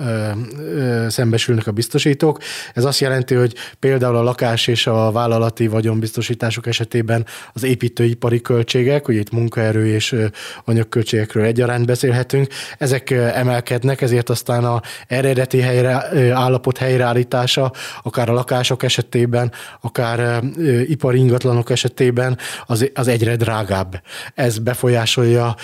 szembesülnek 1.09 1.67
a 1.67 1.73
biztosítók. 1.73 2.39
Ez 2.75 2.85
azt 2.85 3.01
jelenti, 3.01 3.35
hogy 3.35 3.55
például 3.79 4.17
a 4.17 4.23
lakás 4.23 4.67
és 4.67 4.87
a 4.87 5.13
vállalati 5.13 5.67
vagyonbiztosítások 5.67 6.67
esetében 6.67 7.27
az 7.53 7.63
építőipari 7.65 8.41
költségek, 8.41 9.09
ugye 9.09 9.19
itt 9.19 9.31
munkaerő 9.31 9.87
és 9.87 10.17
anyagköltségekről 10.65 11.45
egyaránt 11.45 11.87
beszélhetünk, 11.87 12.49
ezek 12.79 13.11
emelkednek, 13.11 14.01
ezért 14.01 14.31
aztán 14.31 14.65
a 14.65 14.83
eredeti 15.07 15.61
helyre, 15.61 16.09
állapot 16.35 16.79
helyreállítása, 16.79 17.73
akár 18.03 18.29
a 18.29 18.33
lakások 18.33 18.83
esetében, 18.83 19.53
akár 19.81 20.43
ipari 20.87 21.19
ingatlanok 21.19 21.64
ingatlanok 21.65 21.71
esetében 21.71 22.39
az, 22.67 22.91
az 22.95 23.09
egyre 23.09 23.37
drágább. 23.37 24.03
Ez 24.35 24.59
befolyásolja 24.59 25.55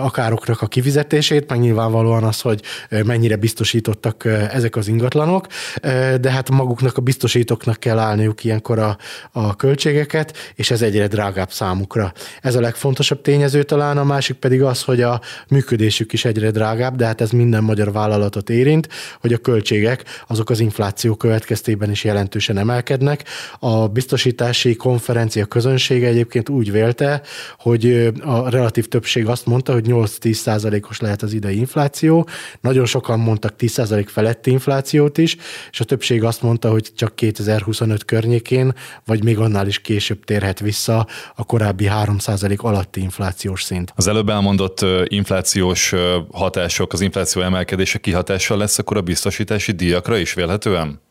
a 0.00 0.10
károknak 0.10 0.62
a 0.62 0.66
kifizetését, 0.66 1.48
meg 1.48 1.58
nyilvánvalóan 1.58 2.24
az, 2.24 2.40
hogy 2.40 2.62
mennyire 3.04 3.36
biztosítottak 3.36 4.24
ezek 4.52 4.76
az 4.76 4.88
ingatlanok, 4.88 5.46
de 6.20 6.30
hát 6.30 6.50
maguknak 6.50 6.96
a 6.96 7.00
biztosítóknak 7.00 7.76
kell 7.78 7.98
állniuk 7.98 8.44
ilyenkor 8.44 8.78
a, 8.78 8.96
a 9.32 9.56
költségeket, 9.56 10.52
és 10.54 10.70
ez 10.70 10.82
egyre 10.82 11.06
drágább 11.06 11.50
számukra. 11.50 12.12
Ez 12.42 12.54
a 12.54 12.60
legfontosabb 12.60 13.20
tényező 13.20 13.62
talán, 13.62 13.98
a 13.98 14.04
másik 14.04 14.36
pedig 14.36 14.62
az, 14.62 14.82
hogy 14.82 15.02
a 15.02 15.20
működésük 15.48 16.12
is 16.12 16.24
egyre 16.24 16.50
drágább, 16.50 16.96
de 16.96 17.06
hát 17.06 17.20
ez 17.20 17.30
minden 17.30 17.64
magyar 17.64 17.92
vállalatot 17.92 18.50
érint, 18.50 18.88
hogy 19.20 19.32
a 19.32 19.38
költségek 19.38 20.04
azok 20.26 20.50
az 20.50 20.60
infláció 20.60 21.14
következtében 21.14 21.90
is 21.90 22.04
jelentősen 22.04 22.58
emelkednek. 22.58 23.24
A 23.58 23.88
biztosítási 23.88 24.76
konferencia 24.76 25.43
közönsége 25.44 26.06
egyébként 26.06 26.48
úgy 26.48 26.72
vélte, 26.72 27.22
hogy 27.58 28.12
a 28.20 28.48
relatív 28.48 28.88
többség 28.88 29.26
azt 29.26 29.46
mondta, 29.46 29.72
hogy 29.72 29.84
8-10 29.88 30.32
százalékos 30.32 31.00
lehet 31.00 31.22
az 31.22 31.32
idei 31.32 31.56
infláció. 31.56 32.28
Nagyon 32.60 32.86
sokan 32.86 33.18
mondtak 33.18 33.56
10 33.56 33.72
százalék 33.72 34.08
feletti 34.08 34.50
inflációt 34.50 35.18
is, 35.18 35.36
és 35.70 35.80
a 35.80 35.84
többség 35.84 36.24
azt 36.24 36.42
mondta, 36.42 36.70
hogy 36.70 36.90
csak 36.96 37.16
2025 37.16 38.04
környékén, 38.04 38.74
vagy 39.04 39.24
még 39.24 39.38
annál 39.38 39.66
is 39.66 39.78
később 39.78 40.24
térhet 40.24 40.60
vissza 40.60 41.06
a 41.34 41.44
korábbi 41.44 41.86
3 41.86 42.18
százalék 42.18 42.62
alatti 42.62 43.00
inflációs 43.00 43.62
szint. 43.62 43.92
Az 43.96 44.06
előbb 44.06 44.28
elmondott 44.28 44.84
inflációs 45.04 45.94
hatások, 46.32 46.92
az 46.92 47.00
infláció 47.00 47.42
emelkedése 47.42 47.98
kihatással 47.98 48.58
lesz 48.58 48.78
akkor 48.78 48.96
a 48.96 49.00
biztosítási 49.00 49.72
díjakra 49.72 50.16
is 50.16 50.34
vélhetően? 50.34 51.02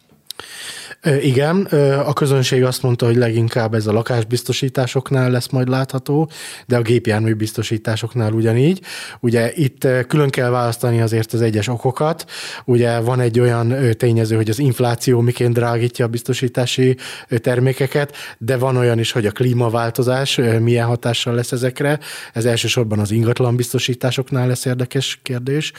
Igen, 1.21 1.61
a 2.05 2.13
közönség 2.13 2.63
azt 2.63 2.81
mondta, 2.81 3.05
hogy 3.05 3.15
leginkább 3.15 3.73
ez 3.73 3.87
a 3.87 3.91
lakásbiztosításoknál 3.91 5.31
lesz 5.31 5.49
majd 5.49 5.67
látható, 5.69 6.29
de 6.67 6.77
a 6.77 6.81
gépjármű 6.81 7.33
biztosításoknál 7.33 8.31
ugyanígy. 8.31 8.81
Ugye 9.19 9.51
itt 9.55 9.87
külön 10.07 10.29
kell 10.29 10.49
választani 10.49 11.01
azért 11.01 11.33
az 11.33 11.41
egyes 11.41 11.67
okokat. 11.67 12.25
Ugye 12.65 12.99
van 12.99 13.19
egy 13.19 13.39
olyan 13.39 13.75
tényező, 13.97 14.35
hogy 14.35 14.49
az 14.49 14.59
infláció 14.59 15.21
miként 15.21 15.53
drágítja 15.53 16.05
a 16.05 16.07
biztosítási 16.07 16.97
termékeket, 17.37 18.15
de 18.37 18.57
van 18.57 18.77
olyan 18.77 18.99
is, 18.99 19.11
hogy 19.11 19.25
a 19.25 19.31
klímaváltozás 19.31 20.39
milyen 20.59 20.85
hatással 20.85 21.33
lesz 21.33 21.51
ezekre. 21.51 21.99
Ez 22.33 22.45
elsősorban 22.45 22.99
az 22.99 23.11
ingatlan 23.11 23.55
biztosításoknál 23.55 24.47
lesz 24.47 24.65
érdekes 24.65 25.19
kérdés, 25.23 25.71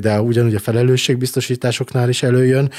de 0.00 0.20
ugyanúgy 0.20 0.54
a 0.54 0.58
felelősségbiztosításoknál 0.58 2.08
is 2.08 2.22
előjön, 2.22 2.70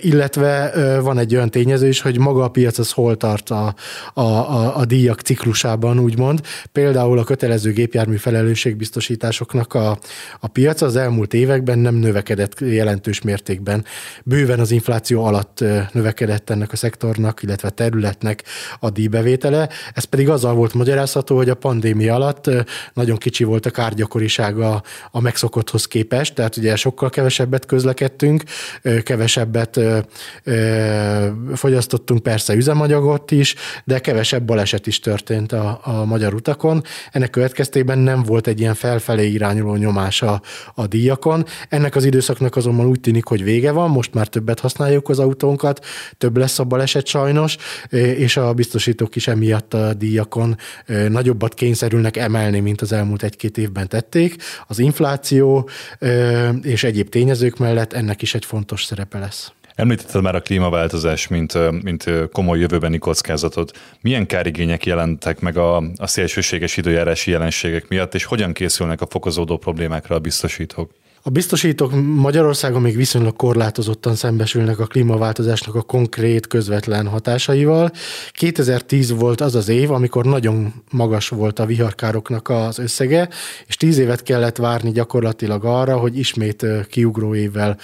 illetve 0.00 0.72
van 1.00 1.18
egy 1.20 1.34
olyan 1.34 1.50
tényező 1.50 1.88
is, 1.88 2.00
hogy 2.00 2.18
maga 2.18 2.44
a 2.44 2.48
piac 2.48 2.78
az 2.78 2.90
hol 2.92 3.16
tart 3.16 3.50
a, 3.50 3.74
a, 4.14 4.20
a, 4.20 4.76
a 4.76 4.84
díjak 4.84 5.20
ciklusában, 5.20 5.98
úgymond. 5.98 6.40
Például 6.72 7.18
a 7.18 7.24
kötelező 7.24 7.72
gépjármű 7.72 8.16
felelősségbiztosításoknak 8.16 9.74
a, 9.74 9.98
a 10.40 10.46
piac 10.46 10.80
az 10.80 10.96
elmúlt 10.96 11.34
években 11.34 11.78
nem 11.78 11.94
növekedett 11.94 12.60
jelentős 12.60 13.20
mértékben. 13.20 13.84
Bőven 14.24 14.60
az 14.60 14.70
infláció 14.70 15.24
alatt 15.24 15.64
növekedett 15.92 16.50
ennek 16.50 16.72
a 16.72 16.76
szektornak, 16.76 17.42
illetve 17.42 17.70
területnek 17.70 18.42
a 18.78 18.90
díjbevétele. 18.90 19.68
Ez 19.94 20.04
pedig 20.04 20.28
azzal 20.28 20.54
volt 20.54 20.74
magyarázható, 20.74 21.36
hogy 21.36 21.48
a 21.48 21.54
pandémia 21.54 22.14
alatt 22.14 22.50
nagyon 22.94 23.16
kicsi 23.16 23.44
volt 23.44 23.66
a 23.66 23.70
kárgyakorisága 23.70 24.82
a 25.10 25.20
megszokotthoz 25.20 25.86
képest, 25.86 26.34
tehát 26.34 26.56
ugye 26.56 26.76
sokkal 26.76 27.10
kevesebbet 27.10 27.66
közlekedtünk, 27.66 28.42
kevesebbet 29.02 29.80
fogyasztottunk 31.54 32.22
persze 32.22 32.54
üzemanyagot 32.54 33.30
is, 33.30 33.54
de 33.84 33.98
kevesebb 33.98 34.42
baleset 34.42 34.86
is 34.86 35.00
történt 35.00 35.52
a, 35.52 35.80
a 35.82 36.04
magyar 36.04 36.34
utakon. 36.34 36.82
Ennek 37.12 37.30
következtében 37.30 37.98
nem 37.98 38.22
volt 38.22 38.46
egy 38.46 38.60
ilyen 38.60 38.74
felfelé 38.74 39.28
irányuló 39.30 39.74
nyomás 39.74 40.22
a, 40.22 40.40
a 40.74 40.86
díjakon. 40.86 41.44
Ennek 41.68 41.96
az 41.96 42.04
időszaknak 42.04 42.56
azonban 42.56 42.86
úgy 42.86 43.00
tűnik, 43.00 43.24
hogy 43.24 43.44
vége 43.44 43.70
van, 43.72 43.90
most 43.90 44.14
már 44.14 44.28
többet 44.28 44.60
használjuk 44.60 45.08
az 45.08 45.18
autónkat, 45.18 45.84
több 46.18 46.36
lesz 46.36 46.58
a 46.58 46.64
baleset 46.64 47.06
sajnos, 47.06 47.56
és 47.90 48.36
a 48.36 48.52
biztosítók 48.52 49.16
is 49.16 49.28
emiatt 49.28 49.74
a 49.74 49.94
díjakon 49.94 50.56
nagyobbat 51.08 51.54
kényszerülnek 51.54 52.16
emelni, 52.16 52.60
mint 52.60 52.80
az 52.80 52.92
elmúlt 52.92 53.22
egy-két 53.22 53.58
évben 53.58 53.88
tették. 53.88 54.42
Az 54.66 54.78
infláció 54.78 55.68
és 56.62 56.84
egyéb 56.84 57.08
tényezők 57.08 57.58
mellett 57.58 57.92
ennek 57.92 58.22
is 58.22 58.34
egy 58.34 58.44
fontos 58.44 58.84
szerepe 58.84 59.18
lesz. 59.18 59.52
Említetted 59.80 60.22
már 60.22 60.34
a 60.34 60.40
klímaváltozás, 60.40 61.28
mint, 61.28 61.82
mint 61.82 62.04
komoly 62.32 62.58
jövőbeni 62.58 62.98
kockázatot. 62.98 63.78
Milyen 64.00 64.26
kárigények 64.26 64.86
jelentek 64.86 65.40
meg 65.40 65.56
a, 65.56 65.76
a 65.96 66.06
szélsőséges 66.06 66.76
időjárási 66.76 67.30
jelenségek 67.30 67.88
miatt, 67.88 68.14
és 68.14 68.24
hogyan 68.24 68.52
készülnek 68.52 69.00
a 69.00 69.06
fokozódó 69.06 69.56
problémákra 69.56 70.14
a 70.14 70.18
biztosítók? 70.18 70.90
A 71.22 71.30
biztosítók 71.30 71.92
Magyarországon 72.14 72.82
még 72.82 72.96
viszonylag 72.96 73.36
korlátozottan 73.36 74.14
szembesülnek 74.14 74.78
a 74.78 74.86
klímaváltozásnak 74.86 75.74
a 75.74 75.82
konkrét, 75.82 76.46
közvetlen 76.46 77.06
hatásaival. 77.06 77.90
2010 78.32 79.10
volt 79.10 79.40
az 79.40 79.54
az 79.54 79.68
év, 79.68 79.90
amikor 79.90 80.24
nagyon 80.24 80.74
magas 80.90 81.28
volt 81.28 81.58
a 81.58 81.66
viharkároknak 81.66 82.48
az 82.48 82.78
összege, 82.78 83.28
és 83.66 83.76
10 83.76 83.98
évet 83.98 84.22
kellett 84.22 84.56
várni 84.56 84.92
gyakorlatilag 84.92 85.64
arra, 85.64 85.96
hogy 85.96 86.18
ismét 86.18 86.66
kiugró 86.88 87.34
évvel 87.34 87.76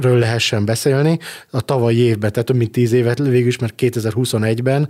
ről 0.00 0.18
lehessen 0.18 0.64
beszélni. 0.64 1.18
A 1.50 1.60
tavalyi 1.60 1.98
évben, 1.98 2.32
tehát 2.32 2.48
több 2.48 2.56
mint 2.56 2.72
10 2.72 2.92
évet 2.92 3.18
végül 3.18 3.48
is, 3.48 3.58
mert 3.58 3.74
2021-ben 3.78 4.88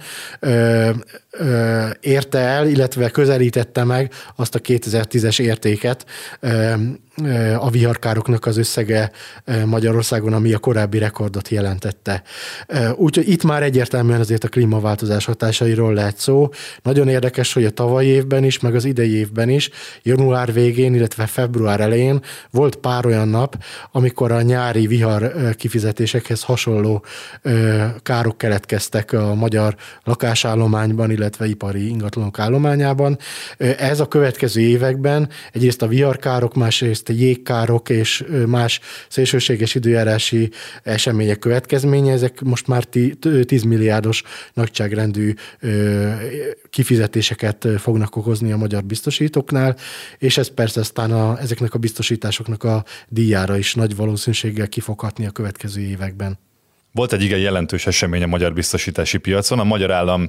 érte 2.01 2.39
el, 2.39 2.69
illetve 2.69 3.11
közelítette 3.11 3.85
meg 3.85 4.13
azt 4.37 4.55
a 4.55 4.59
2010-es 4.59 5.41
értéket, 5.41 6.07
a 7.59 7.71
viharkároknak 7.71 8.47
az 8.47 8.57
összege 8.57 9.11
Magyarországon, 9.67 10.33
ami 10.33 10.53
a 10.53 10.59
korábbi 10.59 10.99
rekordot 10.99 11.49
jelentette. 11.49 12.23
Úgyhogy 12.95 13.29
itt 13.29 13.45
már 13.45 13.63
egyértelműen 13.63 14.21
azért 14.21 14.45
a 14.45 14.49
klímaváltozás 14.49 15.25
hatásairól 15.25 15.95
lehet 15.95 16.19
szó. 16.19 16.49
Nagyon 16.83 17.09
érdekes, 17.09 17.53
hogy 17.53 17.65
a 17.65 17.71
tavalyi 17.71 18.09
évben 18.09 18.45
is, 18.45 18.61
meg 18.61 18.75
az 18.75 18.85
idei 18.85 19.17
évben 19.17 19.49
is, 19.49 19.71
január 20.03 20.53
végén, 20.53 20.95
illetve 20.95 21.27
február 21.27 21.81
elején 21.81 22.23
volt 22.51 22.77
pár 22.77 23.07
olyan 23.07 23.29
nap, 23.29 23.65
amikor 23.93 24.33
a 24.33 24.43
nyári 24.43 24.87
vihar 24.87 25.33
kifizetésekhez 25.57 26.43
hasonló 26.43 27.05
károk 28.03 28.39
keletkeztek 28.39 29.13
a 29.13 29.35
magyar 29.35 29.77
lakásállományban, 30.05 31.11
illetve 31.11 31.47
ipari 31.47 31.89
ingatlanok 31.89 32.39
állományában. 32.39 33.19
Ez 33.77 34.01
a 34.01 34.09
következő 34.09 34.61
években 34.61 35.29
egyrészt 35.53 35.83
a 35.83 35.87
viharkárok, 35.87 36.55
másrészt 36.55 37.09
a 37.09 37.13
jégkárok 37.23 37.89
és 37.89 38.25
más 38.47 38.81
szélsőséges 39.09 39.75
időjárási 39.75 40.51
események 40.83 41.39
következménye, 41.39 42.13
ezek 42.13 42.41
most 42.41 42.67
már 42.67 42.85
10 42.85 43.63
milliárdos 43.63 44.23
nagyságrendű 44.55 45.35
kifizetéseket 46.71 47.69
fognak 47.79 48.17
okozni 48.17 48.53
a 48.53 48.57
magyar 48.57 48.85
biztosítóknál, 48.85 49.77
és 50.19 50.39
ez 50.39 50.49
persze 50.49 50.81
aztán 50.81 51.13
a, 51.13 51.41
ezeknek 51.41 51.75
a 51.75 51.79
biztosításoknak 51.79 52.65
a 52.65 52.85
díjára 53.09 53.57
is 53.57 53.75
nagy 53.75 53.97
valószínűséggel 53.97 54.69
kifoghatni 54.69 55.27
a 55.27 55.31
következő 55.31 55.81
években. 55.81 56.39
Volt 56.95 57.13
egy 57.13 57.23
igen 57.23 57.39
jelentős 57.39 57.87
esemény 57.87 58.23
a 58.23 58.27
magyar 58.27 58.53
biztosítási 58.53 59.19
piacon. 59.19 59.59
A 59.59 59.65
magyar 59.65 59.91
állam 59.91 60.29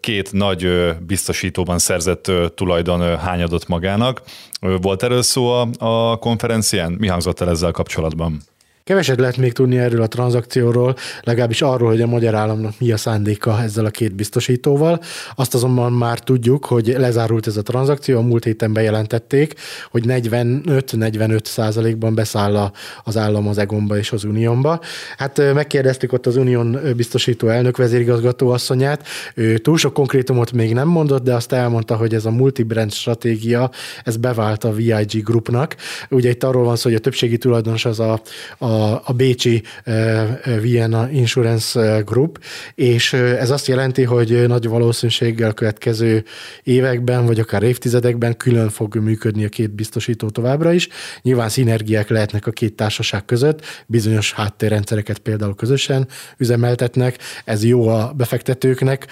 két 0.00 0.32
nagy 0.32 0.94
biztosítóban 1.06 1.78
szerzett 1.78 2.30
tulajdon 2.54 3.18
hányadott 3.18 3.68
magának. 3.68 4.22
Volt 4.60 5.02
erről 5.02 5.22
szó 5.22 5.48
a, 5.78 6.16
konferencián? 6.16 6.92
Mi 6.92 7.06
hangzott 7.06 7.40
el 7.40 7.48
ezzel 7.48 7.70
kapcsolatban? 7.70 8.40
Keveset 8.84 9.18
lehet 9.18 9.36
még 9.36 9.52
tudni 9.52 9.78
erről 9.78 10.02
a 10.02 10.06
tranzakcióról, 10.06 10.96
legalábbis 11.22 11.62
arról, 11.62 11.88
hogy 11.88 12.00
a 12.00 12.06
magyar 12.06 12.34
államnak 12.34 12.72
mi 12.78 12.92
a 12.92 12.96
szándéka 12.96 13.62
ezzel 13.62 13.84
a 13.84 13.90
két 13.90 14.14
biztosítóval. 14.14 15.00
Azt 15.34 15.54
azonban 15.54 15.92
már 15.92 16.18
tudjuk, 16.18 16.64
hogy 16.64 16.94
lezárult 16.98 17.46
ez 17.46 17.56
a 17.56 17.62
tranzakció, 17.62 18.18
a 18.18 18.22
múlt 18.22 18.44
héten 18.44 18.72
bejelentették, 18.72 19.54
hogy 19.90 20.04
45-45 20.06 21.44
százalékban 21.44 22.14
beszáll 22.14 22.72
az 23.04 23.16
állam 23.16 23.48
az 23.48 23.58
Egonba 23.58 23.96
és 23.96 24.12
az 24.12 24.24
Uniónba. 24.24 24.80
Hát 25.16 25.54
megkérdeztük 25.54 26.12
ott 26.12 26.26
az 26.26 26.36
Unión 26.36 26.78
biztosító 26.96 27.48
elnök 27.48 27.76
vezérigazgató 27.76 28.50
asszonyát, 28.50 29.06
ő 29.34 29.58
túl 29.58 29.78
sok 29.78 29.92
konkrétumot 29.92 30.52
még 30.52 30.72
nem 30.72 30.88
mondott, 30.88 31.22
de 31.22 31.34
azt 31.34 31.52
elmondta, 31.52 31.96
hogy 31.96 32.14
ez 32.14 32.24
a 32.24 32.30
multibrand 32.30 32.92
stratégia, 32.92 33.70
ez 34.04 34.16
bevált 34.16 34.64
a 34.64 34.72
VIG 34.72 35.22
Groupnak. 35.24 35.76
Ugye 36.08 36.30
itt 36.30 36.44
arról 36.44 36.64
van 36.64 36.76
szó, 36.76 36.88
hogy 36.88 36.98
a 36.98 37.02
többségi 37.02 37.38
tulajdonos 37.38 37.84
az 37.84 38.00
a, 38.00 38.22
a 38.58 38.69
a, 38.70 39.02
a 39.04 39.12
Bécsi 39.12 39.62
Vienna 40.60 41.10
Insurance 41.10 42.00
Group, 42.04 42.40
és 42.74 43.12
ez 43.12 43.50
azt 43.50 43.66
jelenti, 43.66 44.02
hogy 44.02 44.44
nagy 44.46 44.68
valószínűséggel 44.68 45.52
következő 45.52 46.24
években, 46.62 47.26
vagy 47.26 47.40
akár 47.40 47.62
évtizedekben 47.62 48.36
külön 48.36 48.68
fog 48.68 48.96
működni 48.96 49.44
a 49.44 49.48
két 49.48 49.70
biztosító 49.70 50.28
továbbra 50.28 50.72
is. 50.72 50.88
Nyilván 51.22 51.48
szinergiák 51.48 52.08
lehetnek 52.08 52.46
a 52.46 52.50
két 52.50 52.74
társaság 52.74 53.24
között, 53.24 53.64
bizonyos 53.86 54.32
háttérrendszereket 54.32 55.18
például 55.18 55.54
közösen 55.54 56.08
üzemeltetnek, 56.36 57.18
ez 57.44 57.64
jó 57.64 57.88
a 57.88 58.12
befektetőknek, 58.16 59.06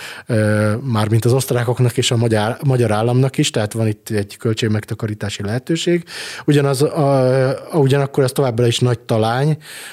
mármint 0.82 1.24
az 1.24 1.32
osztrákoknak 1.32 1.96
és 1.96 2.10
a 2.10 2.16
magyar, 2.16 2.56
magyar 2.64 2.90
államnak 2.90 3.38
is, 3.38 3.50
tehát 3.50 3.72
van 3.72 3.86
itt 3.86 4.10
egy 4.10 4.36
költségmegtakarítási 4.36 5.42
lehetőség. 5.42 6.04
Ugyanaz, 6.46 6.82
a, 6.82 7.48
a, 7.72 7.78
ugyanakkor 7.78 8.24
ez 8.24 8.32
továbbra 8.32 8.66
is 8.66 8.78
nagy 8.78 8.98
talány, 8.98 9.47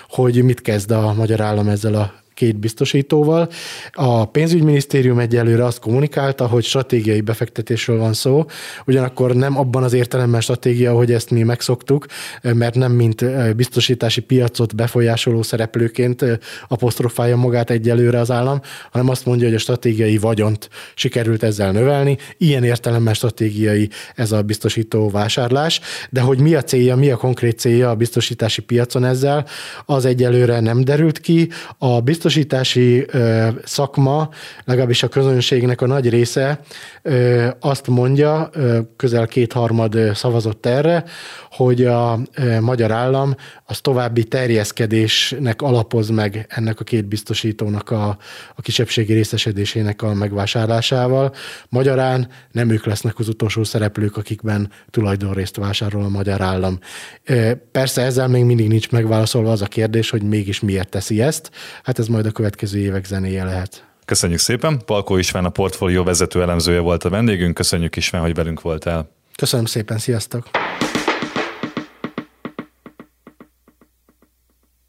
hogy 0.09 0.43
mit 0.43 0.61
kezd 0.61 0.91
a 0.91 1.13
magyar 1.13 1.41
állam 1.41 1.67
ezzel 1.67 1.95
a 1.95 2.24
két 2.35 2.59
biztosítóval. 2.59 3.49
A 3.91 4.25
pénzügyminisztérium 4.25 5.19
egyelőre 5.19 5.65
azt 5.65 5.79
kommunikálta, 5.79 6.47
hogy 6.47 6.63
stratégiai 6.63 7.21
befektetésről 7.21 7.97
van 7.97 8.13
szó, 8.13 8.45
ugyanakkor 8.85 9.35
nem 9.35 9.57
abban 9.57 9.83
az 9.83 9.93
értelemben 9.93 10.41
stratégia, 10.41 10.93
hogy 10.93 11.11
ezt 11.11 11.29
mi 11.29 11.43
megszoktuk, 11.43 12.05
mert 12.41 12.75
nem 12.75 12.91
mint 12.91 13.25
biztosítási 13.55 14.21
piacot 14.21 14.75
befolyásoló 14.75 15.41
szereplőként 15.41 16.25
apostrofálja 16.67 17.35
magát 17.35 17.69
egyelőre 17.69 18.19
az 18.19 18.31
állam, 18.31 18.61
hanem 18.91 19.09
azt 19.09 19.25
mondja, 19.25 19.45
hogy 19.45 19.55
a 19.55 19.59
stratégiai 19.59 20.17
vagyont 20.17 20.69
sikerült 20.95 21.43
ezzel 21.43 21.71
növelni. 21.71 22.17
Ilyen 22.37 22.63
értelemben 22.63 23.13
stratégiai 23.13 23.89
ez 24.15 24.31
a 24.31 24.41
biztosító 24.41 25.09
vásárlás, 25.09 25.79
de 26.09 26.21
hogy 26.21 26.39
mi 26.39 26.55
a 26.55 26.63
célja, 26.63 26.95
mi 26.95 27.09
a 27.09 27.17
konkrét 27.17 27.59
célja 27.59 27.89
a 27.89 27.95
biztosítási 27.95 28.61
piacon 28.61 29.05
ezzel, 29.05 29.45
az 29.85 30.05
egyelőre 30.05 30.59
nem 30.59 30.83
derült 30.83 31.19
ki. 31.19 31.49
A 31.77 31.99
biztos 31.99 32.24
biztosítási 32.25 33.05
szakma, 33.63 34.29
legalábbis 34.63 35.03
a 35.03 35.07
közönségnek 35.07 35.81
a 35.81 35.87
nagy 35.87 36.09
része 36.09 36.59
azt 37.59 37.87
mondja, 37.87 38.49
közel 38.95 39.27
kétharmad 39.27 39.97
szavazott 40.13 40.65
erre, 40.65 41.03
hogy 41.51 41.85
a 41.85 42.19
magyar 42.59 42.91
állam 42.91 43.35
az 43.65 43.81
további 43.81 44.23
terjeszkedésnek 44.23 45.61
alapoz 45.61 46.09
meg 46.09 46.45
ennek 46.49 46.79
a 46.79 46.83
két 46.83 47.05
biztosítónak 47.05 47.89
a, 47.89 48.17
a 48.55 48.61
kisebbségi 48.61 49.13
részesedésének 49.13 50.01
a 50.01 50.13
megvásárlásával. 50.13 51.33
Magyarán 51.69 52.27
nem 52.51 52.69
ők 52.69 52.85
lesznek 52.85 53.19
az 53.19 53.27
utolsó 53.27 53.63
szereplők, 53.63 54.17
akikben 54.17 54.71
tulajdonrészt 54.89 55.55
vásárol 55.55 56.03
a 56.03 56.09
magyar 56.09 56.41
állam. 56.41 56.79
Persze 57.71 58.01
ezzel 58.01 58.27
még 58.27 58.43
mindig 58.43 58.67
nincs 58.67 58.91
megválaszolva 58.91 59.51
az 59.51 59.61
a 59.61 59.65
kérdés, 59.65 60.09
hogy 60.09 60.23
mégis 60.23 60.59
miért 60.59 60.89
teszi 60.89 61.21
ezt. 61.21 61.51
Hát 61.83 61.99
ez 61.99 62.07
majd 62.15 62.27
a 62.27 62.31
következő 62.31 62.79
évek 62.79 63.05
zenéje 63.05 63.43
lehet. 63.43 63.85
Köszönjük 64.05 64.39
szépen. 64.39 64.81
Palkó 64.85 65.17
István 65.17 65.45
a 65.45 65.49
portfólió 65.49 66.03
vezető 66.03 66.41
elemzője 66.41 66.79
volt 66.79 67.03
a 67.03 67.09
vendégünk. 67.09 67.53
Köszönjük 67.53 67.95
István, 67.95 68.21
hogy 68.21 68.33
velünk 68.33 68.61
voltál. 68.61 69.09
Köszönöm 69.35 69.65
szépen, 69.65 69.97
sziasztok! 69.97 70.49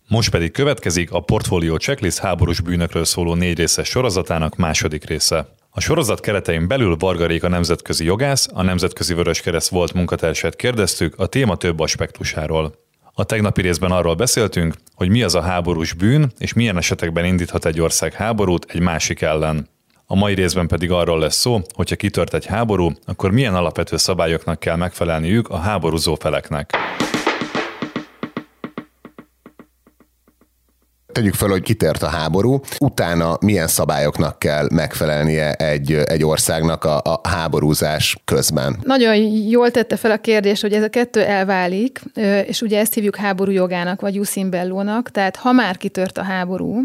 Most 0.08 0.30
pedig 0.30 0.50
következik 0.50 1.12
a 1.12 1.20
Portfolio 1.20 1.76
Checklist 1.76 2.18
háborús 2.18 2.60
bűnökről 2.60 3.04
szóló 3.04 3.34
négy 3.34 3.56
részes 3.56 3.88
sorozatának 3.88 4.56
második 4.56 5.04
része. 5.04 5.48
A 5.70 5.80
sorozat 5.80 6.20
keretein 6.20 6.68
belül 6.68 6.96
Varga 6.96 7.26
Réka 7.26 7.48
nemzetközi 7.48 8.04
jogász, 8.04 8.48
a 8.52 8.62
Nemzetközi 8.62 9.14
Vöröskereszt 9.14 9.68
volt 9.68 9.92
munkatársát 9.92 10.56
kérdeztük 10.56 11.14
a 11.18 11.26
téma 11.26 11.56
több 11.56 11.80
aspektusáról. 11.80 12.85
A 13.18 13.24
tegnapi 13.24 13.60
részben 13.60 13.90
arról 13.90 14.14
beszéltünk, 14.14 14.74
hogy 14.94 15.08
mi 15.08 15.22
az 15.22 15.34
a 15.34 15.40
háborús 15.40 15.92
bűn, 15.92 16.32
és 16.38 16.52
milyen 16.52 16.76
esetekben 16.76 17.24
indíthat 17.24 17.64
egy 17.64 17.80
ország 17.80 18.12
háborút 18.12 18.66
egy 18.68 18.80
másik 18.80 19.20
ellen. 19.20 19.68
A 20.06 20.14
mai 20.14 20.34
részben 20.34 20.66
pedig 20.66 20.90
arról 20.90 21.18
lesz 21.18 21.36
szó, 21.36 21.60
hogyha 21.74 21.96
kitört 21.96 22.34
egy 22.34 22.46
háború, 22.46 22.90
akkor 23.06 23.30
milyen 23.30 23.54
alapvető 23.54 23.96
szabályoknak 23.96 24.58
kell 24.58 24.76
megfelelniük 24.76 25.48
a 25.48 25.56
háborúzó 25.56 26.14
feleknek. 26.14 26.70
Tegyük 31.16 31.34
fel, 31.34 31.48
hogy 31.48 31.62
kitért 31.62 32.02
a 32.02 32.08
háború, 32.08 32.60
utána 32.78 33.36
milyen 33.40 33.66
szabályoknak 33.66 34.38
kell 34.38 34.68
megfelelnie 34.72 35.52
egy, 35.52 35.92
egy 35.92 36.24
országnak 36.24 36.84
a, 36.84 36.98
a 36.98 37.20
háborúzás 37.28 38.16
közben? 38.24 38.76
Nagyon 38.82 39.16
jól 39.48 39.70
tette 39.70 39.96
fel 39.96 40.10
a 40.10 40.16
kérdést, 40.16 40.62
hogy 40.62 40.72
ez 40.72 40.82
a 40.82 40.88
kettő 40.88 41.22
elválik, 41.22 42.00
és 42.46 42.60
ugye 42.60 42.78
ezt 42.78 42.94
hívjuk 42.94 43.16
háború 43.16 43.50
jogának, 43.50 44.00
vagy 44.00 44.14
Jusimbellónak, 44.14 45.10
tehát 45.10 45.36
ha 45.36 45.52
már 45.52 45.76
kitört 45.76 46.18
a 46.18 46.22
háború, 46.22 46.80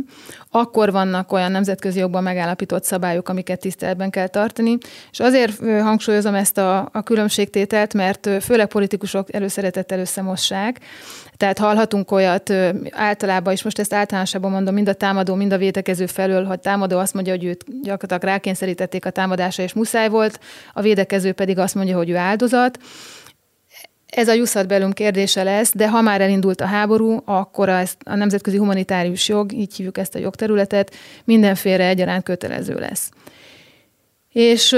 akkor 0.51 0.91
vannak 0.91 1.31
olyan 1.31 1.51
nemzetközi 1.51 1.99
jogban 1.99 2.23
megállapított 2.23 2.83
szabályok, 2.83 3.29
amiket 3.29 3.59
tiszteletben 3.59 4.09
kell 4.09 4.27
tartani. 4.27 4.77
És 5.11 5.19
azért 5.19 5.59
hangsúlyozom 5.81 6.33
ezt 6.33 6.57
a, 6.57 6.89
a 6.91 7.01
különbségtételt, 7.03 7.93
mert 7.93 8.29
főleg 8.41 8.67
politikusok 8.67 9.33
előszeretettel 9.33 9.99
összemossák. 9.99 10.79
Tehát 11.37 11.57
hallhatunk 11.57 12.11
olyat 12.11 12.53
általában, 12.91 13.53
és 13.53 13.63
most 13.63 13.79
ezt 13.79 13.93
általánosabban 13.93 14.51
mondom, 14.51 14.73
mind 14.73 14.89
a 14.89 14.93
támadó, 14.93 15.35
mind 15.35 15.53
a 15.53 15.57
védekező 15.57 16.05
felől, 16.05 16.45
hogy 16.45 16.59
támadó 16.59 16.97
azt 16.97 17.13
mondja, 17.13 17.33
hogy 17.33 17.43
őt 17.43 17.65
gyakorlatilag 17.81 18.23
rákényszerítették 18.23 19.05
a 19.05 19.09
támadásra, 19.09 19.63
és 19.63 19.73
muszáj 19.73 20.09
volt, 20.09 20.39
a 20.73 20.81
védekező 20.81 21.31
pedig 21.31 21.57
azt 21.57 21.75
mondja, 21.75 21.97
hogy 21.97 22.09
ő 22.09 22.15
áldozat. 22.15 22.79
Ez 24.11 24.27
a 24.27 24.33
Jusszat 24.33 24.67
belünk 24.67 24.93
kérdése 24.93 25.43
lesz, 25.43 25.71
de 25.75 25.89
ha 25.89 26.01
már 26.01 26.21
elindult 26.21 26.61
a 26.61 26.65
háború, 26.65 27.21
akkor 27.25 27.69
a, 27.69 27.83
a 28.03 28.15
nemzetközi 28.15 28.57
humanitárius 28.57 29.27
jog, 29.27 29.53
így 29.53 29.75
hívjuk 29.75 29.97
ezt 29.97 30.15
a 30.15 30.19
jogterületet, 30.19 30.95
mindenféle 31.23 31.87
egyaránt 31.87 32.23
kötelező 32.23 32.73
lesz. 32.73 33.11
És 34.31 34.75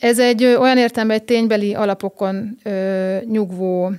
ez 0.00 0.18
egy 0.18 0.44
olyan 0.44 0.78
értelemben 0.78 1.16
egy 1.16 1.24
ténybeli 1.24 1.74
alapokon 1.74 2.58
ö, 2.62 3.16
nyugvó 3.30 3.92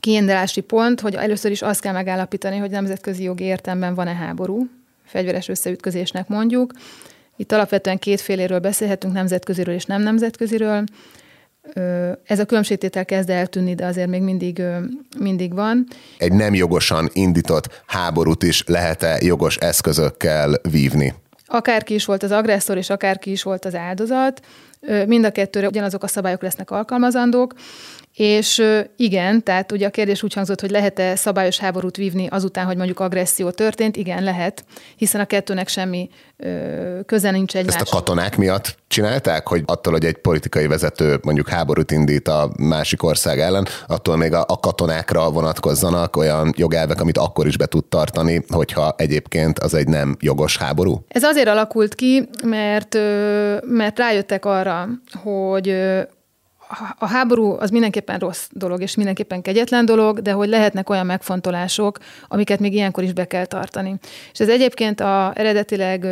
kiindulási 0.00 0.60
pont, 0.60 1.00
hogy 1.00 1.14
először 1.14 1.50
is 1.50 1.62
azt 1.62 1.80
kell 1.80 1.92
megállapítani, 1.92 2.56
hogy 2.56 2.70
nemzetközi 2.70 3.22
jogi 3.22 3.44
értelemben 3.44 3.94
van-e 3.94 4.14
háború, 4.14 4.68
fegyveres 5.04 5.48
összeütközésnek 5.48 6.28
mondjuk. 6.28 6.72
Itt 7.36 7.52
alapvetően 7.52 7.98
kétféléről 7.98 8.58
beszélhetünk, 8.58 9.12
nemzetköziről 9.12 9.74
és 9.74 9.84
nem 9.84 10.02
nemzetköziről. 10.02 10.84
Ez 12.24 12.38
a 12.38 12.44
különbségtétel 12.44 13.04
kezd 13.04 13.30
eltűnni, 13.30 13.74
de 13.74 13.86
azért 13.86 14.08
még 14.08 14.22
mindig, 14.22 14.62
mindig 15.18 15.54
van. 15.54 15.86
Egy 16.18 16.32
nem 16.32 16.54
jogosan 16.54 17.08
indított 17.12 17.82
háborút 17.86 18.42
is 18.42 18.64
lehet-e 18.66 19.18
jogos 19.20 19.56
eszközökkel 19.56 20.54
vívni? 20.70 21.14
Akárki 21.46 21.94
is 21.94 22.04
volt 22.04 22.22
az 22.22 22.30
agresszor, 22.30 22.76
és 22.76 22.90
akárki 22.90 23.30
is 23.30 23.42
volt 23.42 23.64
az 23.64 23.74
áldozat, 23.74 24.40
mind 25.06 25.24
a 25.24 25.30
kettőre 25.30 25.66
ugyanazok 25.66 26.02
a 26.02 26.06
szabályok 26.06 26.42
lesznek 26.42 26.70
alkalmazandók, 26.70 27.54
és 28.14 28.62
igen, 28.96 29.42
tehát 29.42 29.72
ugye 29.72 29.86
a 29.86 29.90
kérdés 29.90 30.22
úgy 30.22 30.34
hangzott, 30.34 30.60
hogy 30.60 30.70
lehet-e 30.70 31.16
szabályos 31.16 31.58
háborút 31.58 31.96
vívni 31.96 32.26
azután, 32.26 32.66
hogy 32.66 32.76
mondjuk 32.76 33.00
agresszió 33.00 33.50
történt? 33.50 33.96
Igen, 33.96 34.22
lehet, 34.22 34.64
hiszen 34.96 35.20
a 35.20 35.24
kettőnek 35.24 35.68
semmi 35.68 36.08
ö, 36.36 37.00
köze 37.06 37.30
nincs 37.30 37.56
egymáshoz. 37.56 37.82
Ezt 37.82 37.92
a 37.92 37.96
katonák 37.96 38.36
miatt 38.36 38.76
csinálták, 38.88 39.48
hogy 39.48 39.62
attól, 39.66 39.92
hogy 39.92 40.04
egy 40.04 40.16
politikai 40.16 40.66
vezető 40.66 41.18
mondjuk 41.22 41.48
háborút 41.48 41.90
indít 41.90 42.28
a 42.28 42.50
másik 42.58 43.02
ország 43.02 43.40
ellen, 43.40 43.66
attól 43.86 44.16
még 44.16 44.32
a, 44.32 44.44
a 44.48 44.60
katonákra 44.60 45.30
vonatkozzanak 45.30 46.16
olyan 46.16 46.52
jogelvek, 46.56 47.00
amit 47.00 47.18
akkor 47.18 47.46
is 47.46 47.56
be 47.56 47.66
tud 47.66 47.84
tartani, 47.84 48.44
hogyha 48.48 48.94
egyébként 48.96 49.58
az 49.58 49.74
egy 49.74 49.88
nem 49.88 50.16
jogos 50.20 50.56
háború? 50.56 51.04
Ez 51.08 51.22
azért 51.22 51.48
alakult 51.48 51.94
ki, 51.94 52.28
mert, 52.44 52.94
mert 53.62 53.98
rájöttek 53.98 54.44
arra, 54.44 54.88
hogy 55.22 55.76
a 56.98 57.06
háború 57.06 57.56
az 57.58 57.70
mindenképpen 57.70 58.18
rossz 58.18 58.46
dolog, 58.50 58.82
és 58.82 58.94
mindenképpen 58.94 59.42
kegyetlen 59.42 59.84
dolog, 59.84 60.20
de 60.20 60.32
hogy 60.32 60.48
lehetnek 60.48 60.90
olyan 60.90 61.06
megfontolások, 61.06 61.98
amiket 62.28 62.58
még 62.58 62.72
ilyenkor 62.72 63.02
is 63.04 63.12
be 63.12 63.26
kell 63.26 63.46
tartani. 63.46 63.94
És 64.32 64.40
ez 64.40 64.48
egyébként 64.48 65.00
a, 65.00 65.32
eredetileg, 65.34 66.06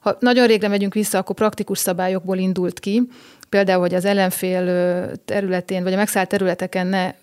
ha 0.00 0.16
nagyon 0.20 0.46
régre 0.46 0.68
megyünk 0.68 0.94
vissza, 0.94 1.18
akkor 1.18 1.34
praktikus 1.34 1.78
szabályokból 1.78 2.36
indult 2.36 2.80
ki, 2.80 3.02
például, 3.48 3.80
hogy 3.80 3.94
az 3.94 4.04
ellenfél 4.04 4.64
területén, 5.24 5.82
vagy 5.82 5.92
a 5.92 5.96
megszállt 5.96 6.28
területeken 6.28 6.86
ne, 6.86 7.14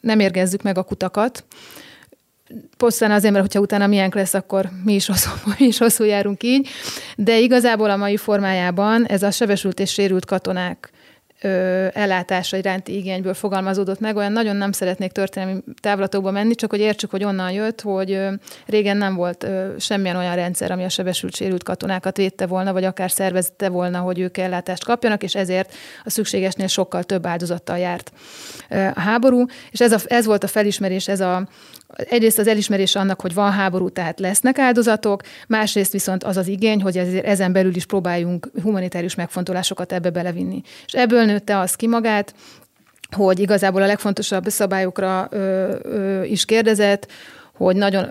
nem 0.00 0.20
érgezzük 0.20 0.62
meg 0.62 0.78
a 0.78 0.82
kutakat, 0.82 1.44
Posztán 2.76 3.10
azért, 3.10 3.32
mert 3.32 3.44
hogyha 3.44 3.60
utána 3.60 3.86
milyen 3.86 4.12
lesz, 4.14 4.34
akkor 4.34 4.70
mi 4.84 4.94
is, 4.94 5.08
rosszul, 5.08 5.32
mi 5.58 5.66
is 5.66 5.78
rosszul 5.78 6.06
járunk 6.06 6.42
így. 6.42 6.68
De 7.16 7.38
igazából 7.38 7.90
a 7.90 7.96
mai 7.96 8.16
formájában 8.16 9.06
ez 9.06 9.22
a 9.22 9.30
sebesült 9.30 9.80
és 9.80 9.92
sérült 9.92 10.24
katonák 10.24 10.90
ellátása 11.92 12.56
iránti 12.56 12.96
igényből 12.96 13.34
fogalmazódott 13.34 14.00
meg. 14.00 14.16
Olyan 14.16 14.32
nagyon 14.32 14.56
nem 14.56 14.72
szeretnék 14.72 15.12
történelmi 15.12 15.60
távlatokba 15.80 16.30
menni, 16.30 16.54
csak 16.54 16.70
hogy 16.70 16.80
értsük, 16.80 17.10
hogy 17.10 17.24
onnan 17.24 17.50
jött, 17.50 17.80
hogy 17.80 18.20
régen 18.66 18.96
nem 18.96 19.14
volt 19.14 19.46
semmilyen 19.78 20.16
olyan 20.16 20.34
rendszer, 20.34 20.70
ami 20.70 20.84
a 20.84 20.88
sebesült 20.88 21.34
sérült 21.34 21.62
katonákat 21.62 22.16
védte 22.16 22.46
volna, 22.46 22.72
vagy 22.72 22.84
akár 22.84 23.10
szervezte 23.10 23.68
volna, 23.68 23.98
hogy 23.98 24.18
ők 24.18 24.36
ellátást 24.36 24.84
kapjanak, 24.84 25.22
és 25.22 25.34
ezért 25.34 25.74
a 26.04 26.10
szükségesnél 26.10 26.66
sokkal 26.66 27.02
több 27.02 27.26
áldozattal 27.26 27.78
járt 27.78 28.12
a 28.68 29.00
háború. 29.00 29.44
És 29.70 29.80
ez, 29.80 29.92
a, 29.92 29.98
ez 30.04 30.26
volt 30.26 30.44
a 30.44 30.48
felismerés, 30.48 31.08
ez 31.08 31.20
a, 31.20 31.48
egyrészt 31.96 32.38
az 32.38 32.46
elismerés 32.46 32.94
annak, 32.94 33.20
hogy 33.20 33.34
van 33.34 33.52
háború, 33.52 33.88
tehát 33.88 34.20
lesznek 34.20 34.58
áldozatok, 34.58 35.22
másrészt 35.48 35.92
viszont 35.92 36.24
az 36.24 36.36
az 36.36 36.48
igény, 36.48 36.82
hogy 36.82 36.98
ezért 36.98 37.26
ezen 37.26 37.52
belül 37.52 37.76
is 37.76 37.86
próbáljunk 37.86 38.50
humanitárius 38.62 39.14
megfontolásokat 39.14 39.92
ebbe 39.92 40.10
belevinni. 40.10 40.62
És 40.86 40.92
ebből 40.92 41.24
nőtte 41.24 41.58
az 41.58 41.74
ki 41.74 41.86
magát, 41.86 42.34
hogy 43.10 43.38
igazából 43.38 43.82
a 43.82 43.86
legfontosabb 43.86 44.48
szabályokra 44.48 45.28
ö, 45.30 45.74
ö, 45.82 46.22
is 46.22 46.44
kérdezett, 46.44 47.06
hogy 47.64 47.76
nagyon 47.76 48.06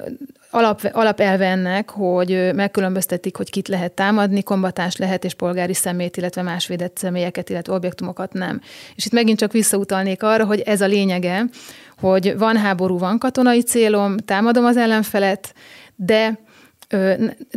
alap, 0.50 0.90
alapelve 0.92 1.46
ennek, 1.46 1.90
hogy 1.90 2.52
megkülönböztetik, 2.56 3.38
hogy 3.38 3.50
kit 3.50 3.68
lehet 3.68 3.92
támadni, 3.92 4.44
kombatáns 4.44 4.96
lehet, 4.96 5.24
és 5.24 5.34
polgári 5.34 5.74
szemét, 5.74 6.18
illetve 6.18 6.42
más 6.42 6.68
védett 6.68 6.98
személyeket, 6.98 7.50
illetve 7.50 7.74
objektumokat 7.74 8.34
nem. 8.34 8.62
És 8.96 9.06
itt 9.06 9.12
megint 9.12 9.40
csak 9.40 9.52
visszautalnék 9.52 10.24
arra, 10.24 10.46
hogy 10.46 10.60
ez 10.60 10.82
a 10.82 10.86
lényege, 10.88 11.46
hogy 12.00 12.38
van 12.38 12.58
háború, 12.58 12.98
van 12.98 13.18
katonai 13.18 13.62
célom, 13.62 14.18
támadom 14.18 14.66
az 14.66 14.78
ellenfelet, 14.78 15.54
de 15.96 16.40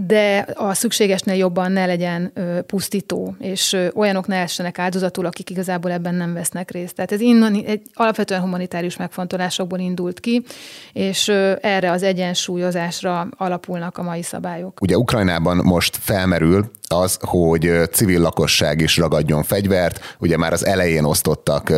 de 0.06 0.46
a 0.54 0.74
szükségesnél 0.74 1.34
jobban 1.34 1.72
ne 1.72 1.86
legyen 1.86 2.32
pusztító, 2.66 3.36
és 3.38 3.76
olyanok 3.94 4.26
ne 4.26 4.36
essenek 4.36 4.78
áldozatul, 4.78 5.26
akik 5.26 5.50
igazából 5.50 5.90
ebben 5.90 6.14
nem 6.14 6.34
vesznek 6.34 6.70
részt. 6.70 6.94
Tehát 6.94 7.12
ez 7.12 7.20
innen 7.20 7.54
egy 7.54 7.82
alapvetően 7.94 8.40
humanitárius 8.40 8.96
megfontolásokból 8.96 9.78
indult 9.78 10.20
ki, 10.20 10.44
és 10.92 11.28
erre 11.60 11.90
az 11.90 12.02
egyensúlyozásra 12.02 13.28
alapulnak 13.36 13.98
a 13.98 14.02
mai 14.02 14.22
szabályok. 14.22 14.80
Ugye 14.80 14.96
Ukrajnában 14.96 15.56
most 15.56 15.96
felmerül 16.00 16.70
az, 16.88 17.18
hogy 17.20 17.70
civil 17.92 18.20
lakosság 18.20 18.80
is 18.80 18.96
ragadjon 18.96 19.42
fegyvert. 19.42 20.16
Ugye 20.18 20.36
már 20.36 20.52
az 20.52 20.66
elején 20.66 21.04
osztottak, 21.04 21.72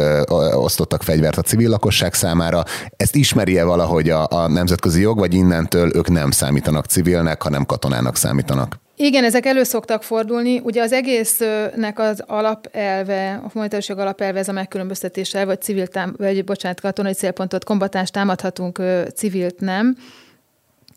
osztottak 0.55 1.03
fegyvert 1.03 1.39
a 1.39 1.43
civil 1.43 1.69
lakosság 1.69 2.15
számára. 2.15 2.63
Ezt 2.97 3.15
ismeri-e 3.15 3.65
valahogy 3.65 4.11
a, 4.11 4.27
a 4.31 4.49
nemzetközi 4.49 5.01
jog, 5.01 5.19
vagy 5.19 5.35
innentől 5.35 5.91
ők 5.95 6.09
nem 6.09 6.31
számítanak 6.31 6.85
civilnek, 6.85 7.43
hanem 7.47 7.67
katonának 7.67 8.17
számítanak? 8.17 8.77
Igen, 8.97 9.25
ezek 9.25 9.47
elő 9.47 9.63
szoktak 9.63 10.03
fordulni. 10.03 10.61
Ugye 10.65 10.83
az 10.83 10.93
egésznek 10.93 11.99
az 11.99 12.23
alapelve, 12.27 13.41
a 13.45 13.49
humanitárius 13.53 13.89
jog 13.89 13.99
alapelve 13.99 14.39
ez 14.39 14.49
a 14.49 14.53
megkülönböztetéssel, 14.53 15.47
vagy 15.47 15.63
civil 15.63 15.87
tám- 15.87 16.17
vagy 16.17 16.45
bocsánat, 16.45 16.81
katonai 16.81 17.13
célpontot, 17.13 17.65
kombatáns 17.65 18.11
támadhatunk, 18.11 18.83
civilt 19.15 19.61
nem. 19.61 19.97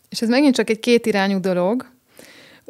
És 0.08 0.22
ez 0.22 0.28
megint 0.28 0.54
csak 0.54 0.70
egy 0.70 0.80
kétirányú 0.80 1.40
dolog, 1.40 1.86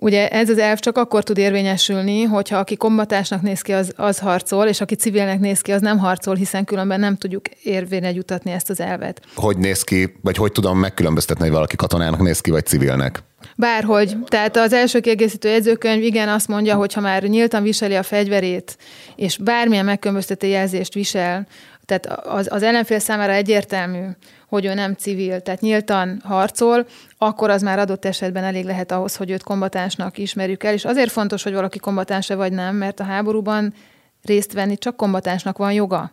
Ugye 0.02 0.28
ez 0.28 0.48
az 0.48 0.58
elv 0.58 0.78
csak 0.78 0.98
akkor 0.98 1.22
tud 1.22 1.38
érvényesülni, 1.38 2.22
hogyha 2.22 2.58
aki 2.58 2.76
kombatásnak 2.76 3.42
néz 3.42 3.60
ki, 3.60 3.72
az, 3.72 3.92
az 3.96 4.18
harcol, 4.18 4.66
és 4.66 4.80
aki 4.80 4.94
civilnek 4.94 5.40
néz 5.40 5.60
ki, 5.60 5.72
az 5.72 5.80
nem 5.80 5.98
harcol, 5.98 6.34
hiszen 6.34 6.64
különben 6.64 7.00
nem 7.00 7.16
tudjuk 7.16 7.48
érvényre 7.62 8.12
jutatni 8.12 8.50
ezt 8.50 8.70
az 8.70 8.80
elvet. 8.80 9.22
Hogy 9.34 9.58
néz 9.58 9.82
ki, 9.82 10.12
vagy 10.22 10.36
hogy 10.36 10.52
tudom 10.52 10.78
megkülönböztetni, 10.78 11.42
hogy 11.42 11.52
valaki 11.52 11.76
katonának 11.76 12.20
néz 12.20 12.40
ki, 12.40 12.50
vagy 12.50 12.66
civilnek? 12.66 13.22
Bárhogy. 13.60 14.16
Tehát 14.26 14.56
az 14.56 14.72
első 14.72 15.00
kiegészítő 15.00 15.48
jegyzőkönyv 15.48 16.02
igen 16.02 16.28
azt 16.28 16.48
mondja, 16.48 16.74
hogy 16.76 16.92
ha 16.92 17.00
már 17.00 17.22
nyíltan 17.22 17.62
viseli 17.62 17.94
a 17.94 18.02
fegyverét, 18.02 18.76
és 19.16 19.36
bármilyen 19.36 19.84
megkülönböztető 19.84 20.46
jelzést 20.46 20.94
visel, 20.94 21.46
tehát 21.84 22.06
az, 22.26 22.48
az 22.50 22.62
ellenfél 22.62 22.98
számára 22.98 23.32
egyértelmű, 23.32 24.04
hogy 24.48 24.64
ő 24.64 24.74
nem 24.74 24.94
civil, 24.94 25.40
tehát 25.40 25.60
nyíltan 25.60 26.20
harcol, 26.24 26.86
akkor 27.18 27.50
az 27.50 27.62
már 27.62 27.78
adott 27.78 28.04
esetben 28.04 28.44
elég 28.44 28.64
lehet 28.64 28.92
ahhoz, 28.92 29.16
hogy 29.16 29.30
őt 29.30 29.42
kombatánsnak 29.42 30.18
ismerjük 30.18 30.64
el, 30.64 30.72
és 30.72 30.84
azért 30.84 31.10
fontos, 31.10 31.42
hogy 31.42 31.52
valaki 31.52 31.78
kombatánse 31.78 32.34
vagy 32.34 32.52
nem, 32.52 32.76
mert 32.76 33.00
a 33.00 33.04
háborúban 33.04 33.74
részt 34.22 34.52
venni 34.52 34.78
csak 34.78 34.96
kombatánsnak 34.96 35.58
van 35.58 35.72
joga. 35.72 36.12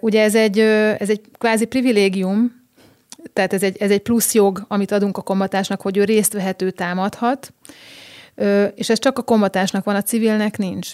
Ugye 0.00 0.22
ez 0.22 0.34
egy, 0.34 0.58
ez 0.98 1.10
egy 1.10 1.20
kvázi 1.38 1.64
privilégium, 1.64 2.59
tehát 3.32 3.52
ez 3.52 3.62
egy, 3.62 3.76
ez 3.80 3.90
egy 3.90 4.02
plusz 4.02 4.34
jog, 4.34 4.64
amit 4.68 4.92
adunk 4.92 5.16
a 5.16 5.22
kombatásnak, 5.22 5.80
hogy 5.80 5.96
ő 5.96 6.04
részt 6.04 6.32
vehető 6.32 6.70
támadhat, 6.70 7.52
és 8.74 8.90
ez 8.90 8.98
csak 8.98 9.18
a 9.18 9.22
kombatásnak 9.22 9.84
van, 9.84 9.94
a 9.94 10.02
civilnek 10.02 10.58
nincs. 10.58 10.92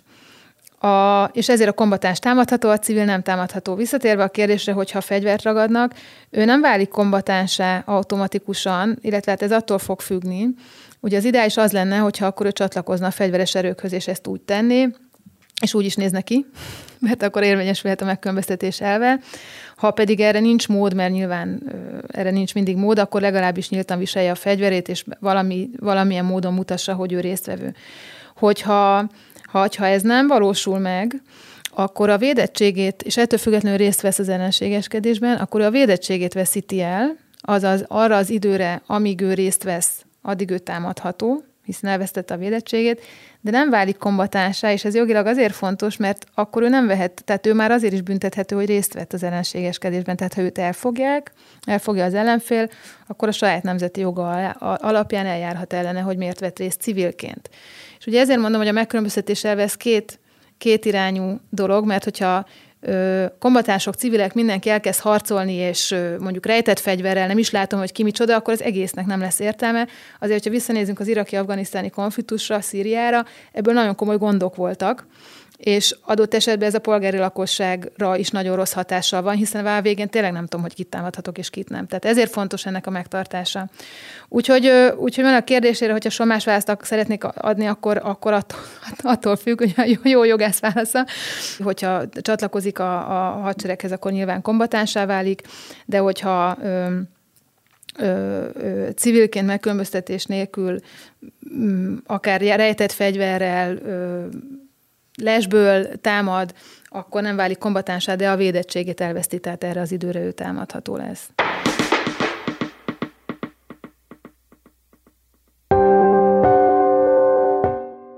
A, 0.78 1.24
és 1.32 1.48
ezért 1.48 1.70
a 1.70 1.72
kombatáns 1.72 2.18
támadható, 2.18 2.68
a 2.68 2.78
civil 2.78 3.04
nem 3.04 3.22
támadható. 3.22 3.74
Visszatérve 3.74 4.22
a 4.22 4.28
kérdésre, 4.28 4.72
hogyha 4.72 5.00
fegyvert 5.00 5.42
ragadnak, 5.42 5.94
ő 6.30 6.44
nem 6.44 6.60
válik 6.60 6.88
kombatánsá 6.88 7.82
automatikusan, 7.86 8.98
illetve 9.00 9.30
hát 9.30 9.42
ez 9.42 9.52
attól 9.52 9.78
fog 9.78 10.00
függni. 10.00 10.48
Ugye 11.00 11.16
az 11.16 11.24
ideális 11.24 11.56
az 11.56 11.72
lenne, 11.72 11.96
hogyha 11.96 12.26
akkor 12.26 12.46
ő 12.46 12.52
csatlakozna 12.52 13.06
a 13.06 13.10
fegyveres 13.10 13.54
erőkhöz, 13.54 13.92
és 13.92 14.08
ezt 14.08 14.26
úgy 14.26 14.40
tenné, 14.40 14.88
és 15.62 15.74
úgy 15.74 15.84
is 15.84 15.94
néz 15.94 16.10
neki, 16.10 16.46
mert 16.98 17.22
akkor 17.22 17.42
érvényesülhet 17.42 18.00
a 18.00 18.04
megkülönböztetés 18.04 18.80
elve. 18.80 19.20
Ha 19.76 19.90
pedig 19.90 20.20
erre 20.20 20.40
nincs 20.40 20.68
mód, 20.68 20.94
mert 20.94 21.12
nyilván 21.12 21.62
erre 22.08 22.30
nincs 22.30 22.54
mindig 22.54 22.76
mód, 22.76 22.98
akkor 22.98 23.20
legalábbis 23.20 23.68
nyíltan 23.68 23.98
viselje 23.98 24.30
a 24.30 24.34
fegyverét, 24.34 24.88
és 24.88 25.04
valami, 25.20 25.70
valamilyen 25.78 26.24
módon 26.24 26.54
mutassa, 26.54 26.94
hogy 26.94 27.12
ő 27.12 27.20
résztvevő. 27.20 27.74
Hogyha 28.36 29.08
ha, 29.42 29.68
ha 29.76 29.86
ez 29.86 30.02
nem 30.02 30.26
valósul 30.26 30.78
meg, 30.78 31.22
akkor 31.70 32.10
a 32.10 32.18
védettségét, 32.18 33.02
és 33.02 33.16
ettől 33.16 33.38
függetlenül 33.38 33.78
részt 33.78 34.00
vesz 34.00 34.18
az 34.18 34.28
ellenségeskedésben, 34.28 35.36
akkor 35.36 35.60
a 35.60 35.70
védettségét 35.70 36.32
veszíti 36.32 36.80
el, 36.80 37.16
azaz 37.40 37.84
arra 37.88 38.16
az 38.16 38.30
időre, 38.30 38.82
amíg 38.86 39.20
ő 39.20 39.34
részt 39.34 39.62
vesz, 39.62 40.04
addig 40.22 40.50
ő 40.50 40.58
támadható, 40.58 41.42
hiszen 41.66 41.90
elvesztette 41.90 42.35
a 42.35 42.37
védettségét, 42.37 43.02
de 43.40 43.50
nem 43.50 43.70
válik 43.70 43.96
kombatánsá, 43.96 44.72
és 44.72 44.85
ez 44.85 44.94
jogilag 44.94 45.26
azért 45.26 45.55
fontos, 45.55 45.96
mert 45.96 46.26
akkor 46.35 46.62
ő 46.62 46.68
nem 46.68 46.87
vehet, 46.87 47.22
tehát 47.24 47.46
ő 47.46 47.55
már 47.55 47.70
azért 47.70 47.92
is 47.92 48.00
büntethető, 48.00 48.57
hogy 48.57 48.66
részt 48.66 48.94
vett 48.94 49.12
az 49.12 49.22
ellenségeskedésben. 49.22 50.16
Tehát 50.16 50.35
ha 50.35 50.42
őt 50.42 50.59
elfogják, 50.59 51.33
elfogja 51.64 52.05
az 52.05 52.14
ellenfél, 52.14 52.68
akkor 53.07 53.29
a 53.29 53.33
saját 53.33 53.62
nemzeti 53.62 54.00
joga 54.00 54.31
alapján 54.59 55.26
eljárhat 55.26 55.72
ellene, 55.72 56.00
hogy 56.00 56.16
miért 56.16 56.40
vett 56.40 56.59
részt 56.59 56.81
civilként. 56.81 57.50
És 57.98 58.07
ugye 58.07 58.20
ezért 58.20 58.40
mondom, 58.40 58.61
hogy 58.61 58.68
a 58.68 58.72
megkülönböztetés 58.72 59.44
elve 59.44 59.62
ez 59.62 59.74
két, 59.74 60.18
két 60.59 60.85
irányú 60.85 61.40
dolog, 61.50 61.87
mert 61.87 62.05
hogyha 62.05 62.46
kombatások, 63.38 63.94
civilek, 63.94 64.34
mindenki 64.34 64.68
elkezd 64.68 65.00
harcolni, 65.00 65.52
és 65.52 65.94
mondjuk 66.18 66.46
rejtett 66.46 66.78
fegyverrel, 66.78 67.26
nem 67.26 67.38
is 67.38 67.50
látom, 67.50 67.78
hogy 67.78 67.92
ki 67.92 68.02
micsoda, 68.02 68.34
akkor 68.34 68.52
az 68.52 68.62
egésznek 68.62 69.06
nem 69.06 69.20
lesz 69.20 69.38
értelme. 69.38 69.86
Azért, 70.18 70.38
hogyha 70.42 70.50
visszanézünk 70.50 71.00
az 71.00 71.08
iraki-afganisztáni 71.08 71.90
konfliktusra, 71.90 72.60
Szíriára, 72.60 73.24
ebből 73.52 73.74
nagyon 73.74 73.94
komoly 73.94 74.18
gondok 74.18 74.56
voltak 74.56 75.06
és 75.56 75.96
adott 76.02 76.34
esetben 76.34 76.68
ez 76.68 76.74
a 76.74 76.78
polgári 76.78 77.18
lakosságra 77.18 78.16
is 78.16 78.30
nagyon 78.30 78.56
rossz 78.56 78.72
hatással 78.72 79.22
van, 79.22 79.34
hiszen 79.34 79.66
a 79.66 79.80
végén 79.80 80.08
tényleg 80.08 80.32
nem 80.32 80.42
tudom, 80.42 80.60
hogy 80.60 80.74
kit 80.74 80.88
támadhatok 80.88 81.38
és 81.38 81.50
kit 81.50 81.68
nem. 81.68 81.86
Tehát 81.86 82.04
ezért 82.04 82.30
fontos 82.30 82.66
ennek 82.66 82.86
a 82.86 82.90
megtartása. 82.90 83.68
Úgyhogy, 84.28 84.70
úgyhogy 84.96 85.24
van 85.24 85.34
a 85.34 85.44
kérdésére, 85.44 85.92
hogyha 85.92 86.10
somás 86.10 86.44
választ 86.44 86.76
szeretnék 86.80 87.24
adni, 87.24 87.66
akkor, 87.66 88.00
akkor 88.02 88.32
attól, 88.32 88.58
attól 89.12 89.36
függ, 89.36 89.58
hogy 89.58 89.74
a 89.76 90.08
jó, 90.08 90.24
jogász 90.24 90.60
válasza. 90.60 91.06
Hogyha 91.58 92.02
csatlakozik 92.22 92.78
a, 92.78 92.96
a 92.96 93.40
hadsereghez, 93.40 93.92
akkor 93.92 94.12
nyilván 94.12 94.42
kombatánsá 94.42 95.06
válik, 95.06 95.42
de 95.84 95.98
hogyha 95.98 96.56
ö, 96.62 96.86
ö, 97.98 98.44
ö, 98.52 98.88
civilként 98.96 99.46
megkülönböztetés 99.46 100.24
nélkül, 100.24 100.78
akár 102.06 102.40
rejtett 102.40 102.92
fegyverrel, 102.92 103.76
ö, 103.76 104.26
lesből 105.22 105.87
támad, 106.00 106.55
akkor 106.85 107.22
nem 107.22 107.37
válik 107.37 107.59
kombatánsá, 107.59 108.14
de 108.14 108.31
a 108.31 108.37
védettségét 108.37 109.00
elveszti, 109.00 109.38
tehát 109.38 109.64
erre 109.64 109.81
az 109.81 109.92
időre 109.92 110.20
ő 110.20 110.33
támadható 110.33 110.96
lesz. 110.96 111.31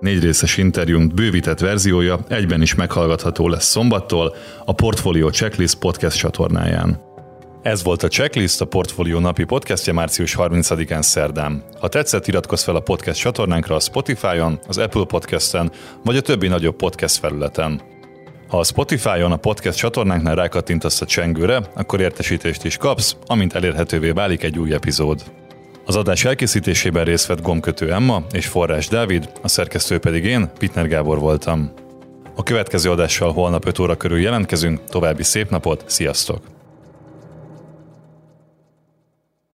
Négy 0.01 0.23
részes 0.23 0.57
bővített 1.15 1.59
verziója 1.59 2.19
egyben 2.29 2.63
is 2.63 2.75
meghallgatható 2.75 3.49
lesz 3.49 3.65
szombattól 3.65 4.35
a 4.65 4.73
Portfolio 4.73 5.31
Checklist 5.31 5.79
podcast 5.79 6.19
csatornáján. 6.19 7.08
Ez 7.69 7.83
volt 7.83 8.03
a 8.03 8.09
Checklist, 8.09 8.61
a 8.61 8.65
Portfolio 8.65 9.19
napi 9.19 9.45
podcastja 9.45 9.93
március 9.93 10.37
30-án 10.39 11.03
szerdán. 11.03 11.65
Ha 11.81 11.89
tetszett, 11.89 12.27
iratkozz 12.27 12.63
fel 12.63 12.77
a 12.77 12.81
podcast 12.81 13.21
csatornánkra 13.21 13.75
a 13.75 13.81
Spotify-on, 13.81 14.61
az 14.67 14.79
Apple 14.79 15.05
Podcast-en, 15.05 15.73
vagy 16.05 16.17
a 16.17 16.21
többi 16.21 16.49
nagyobb 16.49 16.77
podcast 16.77 17.19
felületen. 17.19 17.81
Ha 18.49 18.59
a 18.59 18.65
Spotify-on 18.65 19.33
a 19.33 19.37
podcast 19.37 19.79
csatornánknál 19.79 20.35
rákattintasz 20.35 21.01
a 21.01 21.07
csengőre, 21.07 21.61
akkor 21.75 22.01
értesítést 22.01 22.65
is 22.65 22.77
kapsz, 22.77 23.17
amint 23.27 23.55
elérhetővé 23.55 24.11
válik 24.11 24.43
egy 24.43 24.59
új 24.59 24.73
epizód. 24.73 25.23
Az 25.85 25.97
adás 25.97 26.25
elkészítésében 26.25 27.05
részt 27.05 27.27
vett 27.27 27.43
gomkötő 27.43 27.93
Emma 27.93 28.23
és 28.31 28.47
Forrás 28.47 28.89
Dávid, 28.89 29.31
a 29.43 29.49
szerkesztő 29.49 29.99
pedig 29.99 30.25
én, 30.25 30.51
Pitner 30.59 30.89
Gábor 30.89 31.19
voltam. 31.19 31.73
A 32.37 32.43
következő 32.43 32.91
adással 32.91 33.33
holnap 33.33 33.67
5 33.67 33.79
óra 33.79 33.97
körül 33.97 34.21
jelentkezünk, 34.21 34.85
további 34.85 35.23
szép 35.23 35.51
napot, 35.51 35.85
sziasztok! 35.87 36.58